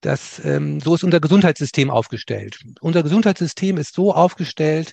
Das, 0.00 0.44
ähm, 0.44 0.80
so 0.80 0.94
ist 0.94 1.04
unser 1.04 1.20
Gesundheitssystem 1.20 1.90
aufgestellt. 1.90 2.58
Unser 2.80 3.02
Gesundheitssystem 3.02 3.76
ist 3.76 3.94
so 3.94 4.14
aufgestellt, 4.14 4.92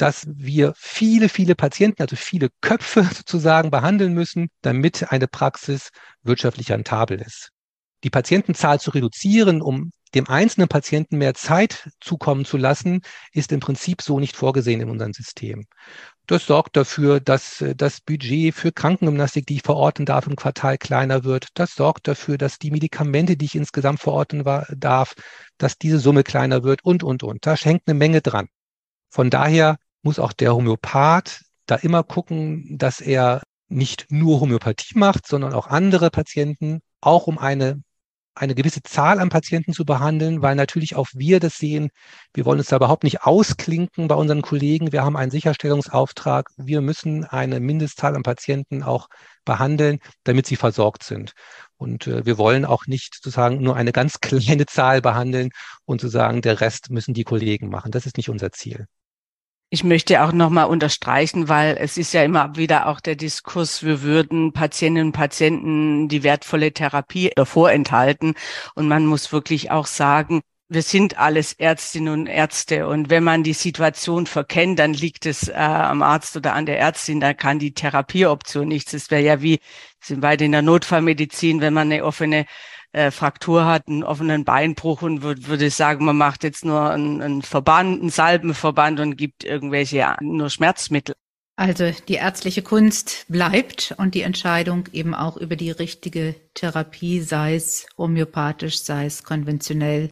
dass 0.00 0.26
wir 0.28 0.72
viele, 0.76 1.28
viele 1.28 1.54
Patienten, 1.54 2.02
also 2.02 2.16
viele 2.16 2.48
Köpfe 2.60 3.02
sozusagen 3.14 3.70
behandeln 3.70 4.14
müssen, 4.14 4.48
damit 4.62 5.12
eine 5.12 5.28
Praxis 5.28 5.90
wirtschaftlich 6.22 6.70
rentabel 6.70 7.20
ist. 7.20 7.50
Die 8.02 8.10
Patientenzahl 8.10 8.80
zu 8.80 8.90
reduzieren, 8.92 9.60
um 9.60 9.90
dem 10.14 10.26
einzelnen 10.26 10.68
Patienten 10.68 11.18
mehr 11.18 11.34
Zeit 11.34 11.88
zukommen 12.00 12.44
zu 12.44 12.56
lassen, 12.56 13.02
ist 13.32 13.52
im 13.52 13.60
Prinzip 13.60 14.02
so 14.02 14.18
nicht 14.18 14.36
vorgesehen 14.36 14.80
in 14.80 14.90
unserem 14.90 15.12
System. 15.12 15.66
Das 16.26 16.46
sorgt 16.46 16.76
dafür, 16.76 17.20
dass 17.20 17.60
äh, 17.60 17.76
das 17.76 18.00
Budget 18.00 18.54
für 18.54 18.72
Krankengymnastik, 18.72 19.46
die 19.46 19.56
ich 19.56 19.62
verorten 19.62 20.06
darf, 20.06 20.26
im 20.26 20.36
Quartal 20.36 20.78
kleiner 20.78 21.24
wird. 21.24 21.48
Das 21.54 21.74
sorgt 21.74 22.08
dafür, 22.08 22.38
dass 22.38 22.58
die 22.58 22.70
Medikamente, 22.70 23.36
die 23.36 23.44
ich 23.44 23.54
insgesamt 23.54 24.00
verorten 24.00 24.44
darf, 24.76 25.14
dass 25.58 25.76
diese 25.76 25.98
Summe 25.98 26.24
kleiner 26.24 26.64
wird 26.64 26.84
und, 26.84 27.02
und, 27.02 27.22
und. 27.22 27.46
Da 27.46 27.54
hängt 27.54 27.82
eine 27.86 27.98
Menge 27.98 28.20
dran. 28.20 28.48
Von 29.10 29.28
daher 29.28 29.76
muss 30.02 30.18
auch 30.18 30.32
der 30.32 30.54
Homöopath 30.54 31.42
da 31.66 31.76
immer 31.76 32.02
gucken, 32.02 32.78
dass 32.78 33.00
er 33.00 33.42
nicht 33.68 34.06
nur 34.10 34.40
Homöopathie 34.40 34.98
macht, 34.98 35.26
sondern 35.26 35.54
auch 35.54 35.68
andere 35.68 36.10
Patienten, 36.10 36.80
auch 37.00 37.26
um 37.26 37.38
eine, 37.38 37.82
eine 38.34 38.54
gewisse 38.54 38.82
Zahl 38.82 39.20
an 39.20 39.28
Patienten 39.28 39.72
zu 39.72 39.84
behandeln, 39.84 40.42
weil 40.42 40.56
natürlich 40.56 40.96
auch 40.96 41.08
wir 41.14 41.40
das 41.40 41.56
sehen. 41.58 41.90
Wir 42.34 42.44
wollen 42.44 42.58
uns 42.58 42.68
da 42.68 42.76
überhaupt 42.76 43.04
nicht 43.04 43.22
ausklinken 43.22 44.08
bei 44.08 44.14
unseren 44.16 44.42
Kollegen. 44.42 44.92
Wir 44.92 45.04
haben 45.04 45.16
einen 45.16 45.30
Sicherstellungsauftrag. 45.30 46.50
Wir 46.56 46.80
müssen 46.80 47.24
eine 47.24 47.60
Mindestzahl 47.60 48.16
an 48.16 48.22
Patienten 48.22 48.82
auch 48.82 49.08
behandeln, 49.44 49.98
damit 50.24 50.46
sie 50.46 50.56
versorgt 50.56 51.04
sind. 51.04 51.32
Und 51.76 52.06
äh, 52.06 52.26
wir 52.26 52.38
wollen 52.38 52.64
auch 52.64 52.86
nicht 52.86 53.14
sozusagen 53.14 53.62
nur 53.62 53.76
eine 53.76 53.92
ganz 53.92 54.18
kleine 54.20 54.66
Zahl 54.66 55.00
behandeln 55.00 55.50
und 55.84 56.00
sozusagen 56.00 56.42
der 56.42 56.60
Rest 56.60 56.90
müssen 56.90 57.14
die 57.14 57.24
Kollegen 57.24 57.68
machen. 57.68 57.92
Das 57.92 58.06
ist 58.06 58.16
nicht 58.16 58.30
unser 58.30 58.50
Ziel. 58.50 58.86
Ich 59.72 59.84
möchte 59.84 60.24
auch 60.24 60.32
nochmal 60.32 60.66
unterstreichen, 60.66 61.48
weil 61.48 61.76
es 61.78 61.96
ist 61.96 62.12
ja 62.12 62.24
immer 62.24 62.56
wieder 62.56 62.88
auch 62.88 62.98
der 62.98 63.14
Diskurs, 63.14 63.84
wir 63.84 64.02
würden 64.02 64.52
Patientinnen 64.52 65.08
und 65.08 65.12
Patienten 65.12 66.08
die 66.08 66.24
wertvolle 66.24 66.72
Therapie 66.72 67.30
vorenthalten. 67.44 68.34
Und 68.74 68.88
man 68.88 69.06
muss 69.06 69.32
wirklich 69.32 69.70
auch 69.70 69.86
sagen, 69.86 70.40
wir 70.68 70.82
sind 70.82 71.18
alles 71.18 71.52
Ärztinnen 71.52 72.12
und 72.12 72.26
Ärzte 72.26 72.88
und 72.88 73.10
wenn 73.10 73.24
man 73.24 73.42
die 73.44 73.52
Situation 73.52 74.26
verkennt, 74.26 74.78
dann 74.78 74.94
liegt 74.94 75.26
es 75.26 75.48
äh, 75.48 75.52
am 75.54 76.02
Arzt 76.02 76.36
oder 76.36 76.54
an 76.54 76.66
der 76.66 76.78
Ärztin, 76.78 77.20
da 77.20 77.34
kann 77.34 77.58
die 77.58 77.74
Therapieoption 77.74 78.68
nichts. 78.68 78.92
Es 78.92 79.10
wäre 79.10 79.22
ja 79.22 79.42
wie, 79.42 79.58
sind 80.00 80.20
beide 80.20 80.44
in 80.44 80.52
der 80.52 80.62
Notfallmedizin, 80.62 81.60
wenn 81.60 81.74
man 81.74 81.90
eine 81.92 82.04
offene 82.04 82.46
äh, 82.92 83.10
Fraktur 83.10 83.66
hat, 83.66 83.88
einen 83.88 84.02
offenen 84.02 84.44
Beinbruch 84.44 85.02
und 85.02 85.22
würde 85.22 85.46
würd 85.46 85.72
sagen, 85.72 86.04
man 86.04 86.16
macht 86.16 86.44
jetzt 86.44 86.64
nur 86.64 86.90
einen, 86.90 87.22
einen 87.22 87.42
Verband, 87.42 88.00
einen 88.00 88.10
Salbenverband 88.10 89.00
und 89.00 89.16
gibt 89.16 89.44
irgendwelche 89.44 90.16
nur 90.20 90.50
Schmerzmittel. 90.50 91.14
Also 91.56 91.90
die 92.08 92.14
ärztliche 92.14 92.62
Kunst 92.62 93.26
bleibt 93.28 93.94
und 93.98 94.14
die 94.14 94.22
Entscheidung 94.22 94.88
eben 94.92 95.14
auch 95.14 95.36
über 95.36 95.56
die 95.56 95.70
richtige 95.70 96.34
Therapie, 96.54 97.20
sei 97.20 97.54
es 97.54 97.86
homöopathisch, 97.98 98.80
sei 98.80 99.04
es 99.04 99.24
konventionell, 99.24 100.08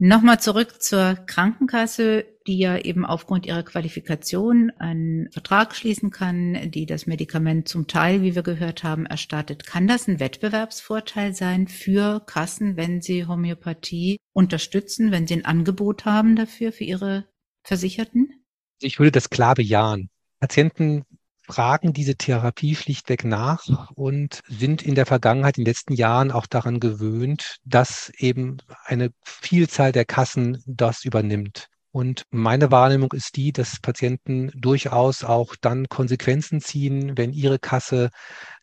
Nochmal 0.00 0.38
zurück 0.38 0.80
zur 0.80 1.16
Krankenkasse, 1.26 2.24
die 2.48 2.58
ja 2.58 2.78
eben 2.78 3.04
aufgrund 3.04 3.46
ihrer 3.46 3.62
Qualifikation 3.62 4.72
einen 4.78 5.30
Vertrag 5.30 5.76
schließen 5.76 6.10
kann, 6.10 6.70
die 6.70 6.86
das 6.86 7.06
Medikament 7.06 7.68
zum 7.68 7.86
Teil, 7.86 8.22
wie 8.22 8.34
wir 8.34 8.42
gehört 8.42 8.82
haben, 8.82 9.06
erstattet. 9.06 9.66
Kann 9.66 9.86
das 9.86 10.08
ein 10.08 10.18
Wettbewerbsvorteil 10.18 11.34
sein 11.34 11.68
für 11.68 12.20
Kassen, 12.20 12.76
wenn 12.76 13.02
sie 13.02 13.26
Homöopathie 13.26 14.16
unterstützen, 14.32 15.12
wenn 15.12 15.26
sie 15.26 15.34
ein 15.34 15.44
Angebot 15.44 16.06
haben 16.06 16.34
dafür 16.36 16.72
für 16.72 16.84
ihre 16.84 17.28
Versicherten? 17.62 18.32
Ich 18.80 18.98
würde 18.98 19.12
das 19.12 19.28
klar 19.28 19.54
bejahen. 19.54 20.08
Patienten 20.40 21.04
fragen 21.48 21.92
diese 21.92 22.16
Therapie 22.16 22.74
schlichtweg 22.74 23.24
nach 23.24 23.90
und 23.94 24.40
sind 24.48 24.82
in 24.82 24.94
der 24.94 25.06
Vergangenheit, 25.06 25.58
in 25.58 25.64
den 25.64 25.70
letzten 25.70 25.94
Jahren 25.94 26.30
auch 26.30 26.46
daran 26.46 26.80
gewöhnt, 26.80 27.56
dass 27.64 28.10
eben 28.16 28.58
eine 28.84 29.10
Vielzahl 29.22 29.92
der 29.92 30.04
Kassen 30.04 30.62
das 30.66 31.04
übernimmt. 31.04 31.68
Und 31.90 32.24
meine 32.30 32.70
Wahrnehmung 32.70 33.12
ist 33.12 33.36
die, 33.36 33.52
dass 33.52 33.80
Patienten 33.80 34.50
durchaus 34.54 35.24
auch 35.24 35.56
dann 35.60 35.88
Konsequenzen 35.88 36.60
ziehen, 36.60 37.16
wenn 37.16 37.32
ihre 37.32 37.58
Kasse 37.58 38.10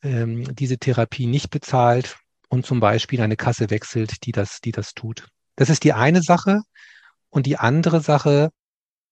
ähm, 0.03 0.55
diese 0.55 0.77
Therapie 0.77 1.25
nicht 1.25 1.49
bezahlt 1.49 2.17
und 2.49 2.65
zum 2.65 2.79
Beispiel 2.79 3.21
eine 3.21 3.35
Kasse 3.35 3.69
wechselt, 3.69 4.25
die 4.25 4.31
das, 4.31 4.61
die 4.61 4.71
das 4.71 4.93
tut. 4.93 5.27
Das 5.55 5.69
ist 5.69 5.83
die 5.83 5.93
eine 5.93 6.21
Sache. 6.21 6.61
Und 7.29 7.45
die 7.47 7.57
andere 7.57 7.99
Sache, 7.99 8.51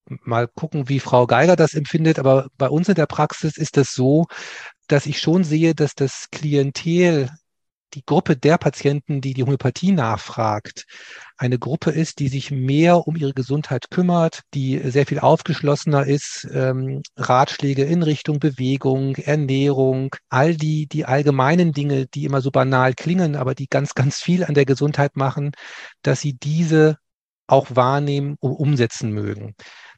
mal 0.06 0.47
gucken, 0.47 0.89
wie 0.89 0.99
Frau 0.99 1.28
Geiger 1.28 1.56
das 1.56 1.73
empfindet. 1.73 2.19
Aber 2.19 2.47
bei 2.58 2.69
uns 2.69 2.88
in 2.89 2.95
der 2.95 3.08
Praxis 3.08 3.58
ist 3.58 3.78
das 3.78 3.93
so, 3.93 4.28
dass 4.88 5.06
ich 5.06 5.19
schon 5.19 5.43
sehe, 5.43 5.76
dass 5.76 5.95
das 5.95 6.28
Klientel, 6.32 7.30
die 7.93 8.06
Gruppe 8.06 8.36
der 8.36 8.58
Patienten, 8.58 9.21
die 9.21 9.34
die 9.34 9.43
Homöopathie 9.43 9.91
nachfragt, 9.91 10.86
eine 11.38 11.60
Gruppe 11.60 11.91
ist, 11.91 12.19
die 12.19 12.27
sich 12.27 12.51
mehr 12.51 13.08
um 13.08 13.15
ihre 13.15 13.34
Gesundheit 13.34 13.89
kümmert, 13.89 14.41
die 14.53 14.79
sehr 14.89 15.06
viel 15.06 15.19
aufgeschlossener 15.19 16.06
ist, 16.06 16.47
ähm, 16.51 17.01
Ratschläge 17.17 17.84
in 17.84 18.03
Richtung 18.03 18.39
Bewegung, 18.39 19.15
Ernährung, 19.15 20.15
all 20.29 20.56
die, 20.56 20.88
die 20.88 21.06
allgemeinen 21.06 21.71
Dinge, 21.71 22.08
die 22.08 22.25
immer 22.25 22.41
so 22.41 22.51
banal 22.51 22.93
klingen, 22.93 23.36
aber 23.36 23.56
die 23.56 23.67
ganz, 23.67 23.93
ganz 23.93 24.17
viel 24.17 24.43
an 24.43 24.53
der 24.53 24.65
Gesundheit 24.65 25.15
machen, 25.15 25.51
dass 26.01 26.21
sie 26.21 26.34
diese 26.34 26.97
auch 27.47 27.67
wahrnehmen 27.75 28.36
und 28.39 28.53
umsetzen 28.53 29.12
mögen. 29.12 29.56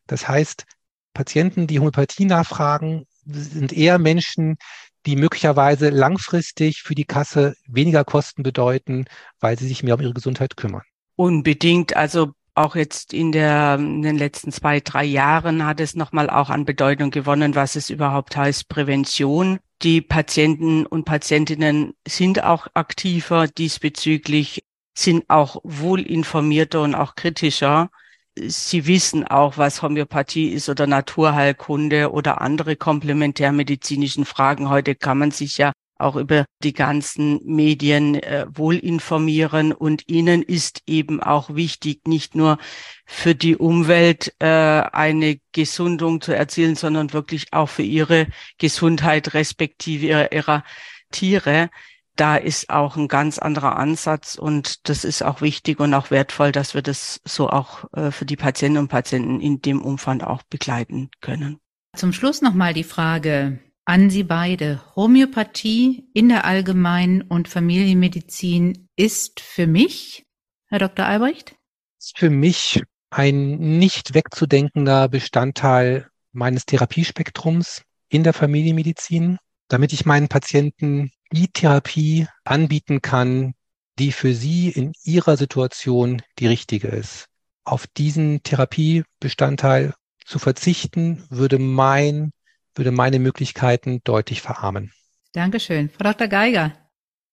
Das 0.07 0.27
heißt, 0.27 0.65
Patienten, 1.13 1.67
die 1.67 1.79
Homöopathie 1.79 2.25
nachfragen, 2.25 3.05
sind 3.25 3.73
eher 3.73 3.97
Menschen, 3.97 4.57
die 5.05 5.15
möglicherweise 5.15 5.89
langfristig 5.89 6.81
für 6.81 6.95
die 6.95 7.05
Kasse 7.05 7.55
weniger 7.67 8.03
Kosten 8.03 8.43
bedeuten, 8.43 9.05
weil 9.39 9.57
sie 9.57 9.67
sich 9.67 9.83
mehr 9.83 9.95
um 9.95 10.01
ihre 10.01 10.13
Gesundheit 10.13 10.57
kümmern. 10.57 10.83
Unbedingt. 11.15 11.95
Also 11.95 12.33
auch 12.55 12.75
jetzt 12.75 13.13
in, 13.13 13.31
der, 13.31 13.75
in 13.75 14.01
den 14.01 14.17
letzten 14.17 14.51
zwei, 14.51 14.79
drei 14.79 15.03
Jahren 15.03 15.65
hat 15.65 15.79
es 15.79 15.95
nochmal 15.95 16.29
auch 16.29 16.49
an 16.49 16.65
Bedeutung 16.65 17.11
gewonnen, 17.11 17.53
was 17.53 17.75
es 17.75 17.89
überhaupt 17.89 18.35
heißt, 18.35 18.69
Prävention. 18.69 19.59
Die 19.81 20.01
Patienten 20.01 20.85
und 20.85 21.03
Patientinnen 21.03 21.93
sind 22.07 22.43
auch 22.43 22.67
aktiver 22.73 23.47
diesbezüglich, 23.47 24.63
sind 24.93 25.25
auch 25.27 25.57
wohl 25.63 26.01
informierter 26.01 26.81
und 26.81 26.95
auch 26.95 27.15
kritischer 27.15 27.89
Sie 28.37 28.85
wissen 28.85 29.25
auch, 29.25 29.57
was 29.57 29.81
Homöopathie 29.81 30.49
ist 30.49 30.67
oder 30.67 30.87
Naturheilkunde 30.87 32.11
oder 32.11 32.41
andere 32.41 32.75
komplementärmedizinischen 32.75 34.25
Fragen. 34.25 34.69
Heute 34.69 34.95
kann 34.95 35.17
man 35.17 35.31
sich 35.31 35.57
ja 35.57 35.71
auch 35.97 36.15
über 36.17 36.45
die 36.61 36.73
ganzen 36.73 37.39
Medien 37.45 38.15
äh, 38.15 38.45
wohl 38.49 38.75
informieren 38.75 39.71
und 39.71 40.09
ihnen 40.09 40.43
ist 40.43 40.81
eben 40.87 41.23
auch 41.23 41.55
wichtig, 41.55 42.05
nicht 42.05 42.35
nur 42.35 42.57
für 43.05 43.35
die 43.35 43.55
Umwelt 43.55 44.33
äh, 44.39 44.45
eine 44.45 45.39
Gesundung 45.53 46.19
zu 46.19 46.35
erzielen, 46.35 46.75
sondern 46.75 47.13
wirklich 47.13 47.53
auch 47.53 47.69
für 47.69 47.83
ihre 47.83 48.27
Gesundheit 48.57 49.33
respektive 49.33 50.07
ihrer, 50.07 50.31
ihrer 50.33 50.63
Tiere 51.11 51.69
da 52.15 52.37
ist 52.37 52.69
auch 52.69 52.95
ein 52.95 53.07
ganz 53.07 53.39
anderer 53.39 53.77
Ansatz 53.77 54.35
und 54.35 54.87
das 54.89 55.03
ist 55.03 55.21
auch 55.23 55.41
wichtig 55.41 55.79
und 55.79 55.93
auch 55.93 56.11
wertvoll, 56.11 56.51
dass 56.51 56.73
wir 56.73 56.81
das 56.81 57.21
so 57.25 57.49
auch 57.49 57.85
äh, 57.93 58.11
für 58.11 58.25
die 58.25 58.35
Patientinnen 58.35 58.83
und 58.83 58.87
Patienten 58.89 59.41
in 59.41 59.61
dem 59.61 59.81
Umfang 59.81 60.21
auch 60.21 60.43
begleiten 60.43 61.09
können. 61.21 61.59
Zum 61.95 62.13
Schluss 62.13 62.41
nochmal 62.41 62.73
die 62.73 62.83
Frage 62.83 63.59
an 63.85 64.09
Sie 64.09 64.23
beide. 64.23 64.81
Homöopathie 64.95 66.09
in 66.13 66.29
der 66.29 66.45
Allgemein- 66.45 67.21
und 67.21 67.47
Familienmedizin 67.47 68.89
ist 68.95 69.39
für 69.39 69.67
mich, 69.67 70.25
Herr 70.67 70.79
Dr. 70.79 71.05
Albrecht? 71.05 71.55
Ist 71.99 72.17
für 72.17 72.29
mich 72.29 72.81
ein 73.11 73.77
nicht 73.77 74.13
wegzudenkender 74.13 75.07
Bestandteil 75.07 76.09
meines 76.31 76.65
Therapiespektrums 76.65 77.83
in 78.09 78.23
der 78.23 78.33
Familienmedizin, 78.33 79.37
damit 79.69 79.93
ich 79.93 80.05
meinen 80.05 80.27
Patienten 80.27 81.11
Therapie 81.47 82.27
anbieten 82.43 83.01
kann, 83.01 83.53
die 83.99 84.11
für 84.11 84.33
Sie 84.33 84.69
in 84.69 84.93
Ihrer 85.03 85.37
Situation 85.37 86.21
die 86.39 86.47
richtige 86.47 86.87
ist. 86.87 87.27
Auf 87.63 87.87
diesen 87.87 88.43
Therapiebestandteil 88.43 89.93
zu 90.25 90.39
verzichten, 90.39 91.23
würde 91.29 91.59
mein, 91.59 92.31
würde 92.73 92.91
meine 92.91 93.19
Möglichkeiten 93.19 94.01
deutlich 94.03 94.41
verarmen. 94.41 94.91
Dankeschön. 95.33 95.89
Frau 95.89 96.11
Dr. 96.11 96.27
Geiger. 96.27 96.73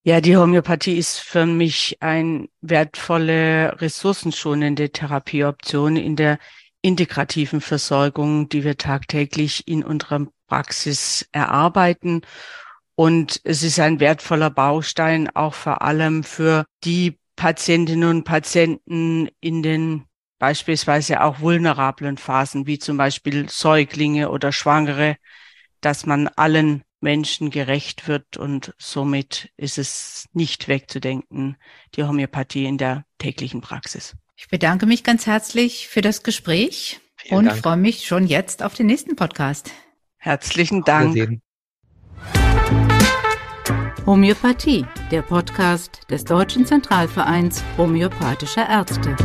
Ja, 0.04 0.20
die 0.20 0.36
Homöopathie 0.36 0.98
ist 0.98 1.18
für 1.18 1.46
mich 1.46 1.98
eine 2.00 2.48
wertvolle, 2.60 3.80
ressourcenschonende 3.80 4.90
Therapieoption 4.90 5.96
in 5.96 6.16
der 6.16 6.38
integrativen 6.80 7.60
Versorgung, 7.60 8.48
die 8.48 8.64
wir 8.64 8.76
tagtäglich 8.76 9.68
in 9.68 9.84
unserer 9.84 10.26
Praxis 10.48 11.28
erarbeiten 11.30 12.22
und 12.94 13.40
es 13.44 13.62
ist 13.62 13.80
ein 13.80 14.00
wertvoller 14.00 14.50
Baustein 14.50 15.28
auch 15.34 15.54
vor 15.54 15.82
allem 15.82 16.24
für 16.24 16.64
die 16.84 17.18
Patientinnen 17.36 18.08
und 18.08 18.24
Patienten 18.24 19.28
in 19.40 19.62
den 19.62 20.04
beispielsweise 20.38 21.22
auch 21.22 21.40
vulnerablen 21.40 22.16
Phasen, 22.16 22.66
wie 22.66 22.78
zum 22.78 22.96
Beispiel 22.96 23.48
Säuglinge 23.48 24.30
oder 24.30 24.52
Schwangere, 24.52 25.16
dass 25.80 26.04
man 26.04 26.28
allen 26.28 26.82
Menschen 27.00 27.50
gerecht 27.50 28.08
wird 28.08 28.36
und 28.36 28.74
somit 28.78 29.50
ist 29.56 29.78
es 29.78 30.26
nicht 30.32 30.68
wegzudenken, 30.68 31.56
die 31.94 32.04
Homöopathie 32.04 32.64
in 32.64 32.78
der 32.78 33.04
täglichen 33.18 33.60
Praxis. 33.60 34.14
Ich 34.36 34.48
bedanke 34.48 34.86
mich 34.86 35.04
ganz 35.04 35.26
herzlich 35.26 35.88
für 35.88 36.00
das 36.00 36.22
Gespräch 36.22 37.00
Vielen 37.16 37.38
und 37.38 37.44
Dank. 37.46 37.58
freue 37.60 37.76
mich 37.76 38.06
schon 38.06 38.26
jetzt 38.26 38.62
auf 38.62 38.74
den 38.74 38.86
nächsten 38.86 39.16
Podcast. 39.16 39.70
Herzlichen 40.16 40.82
Dank. 40.82 41.40
Homöopathie, 44.04 44.84
der 45.10 45.22
Podcast 45.22 46.00
des 46.10 46.24
Deutschen 46.24 46.66
Zentralvereins 46.66 47.62
homöopathischer 47.78 48.68
Ärzte. 48.68 49.16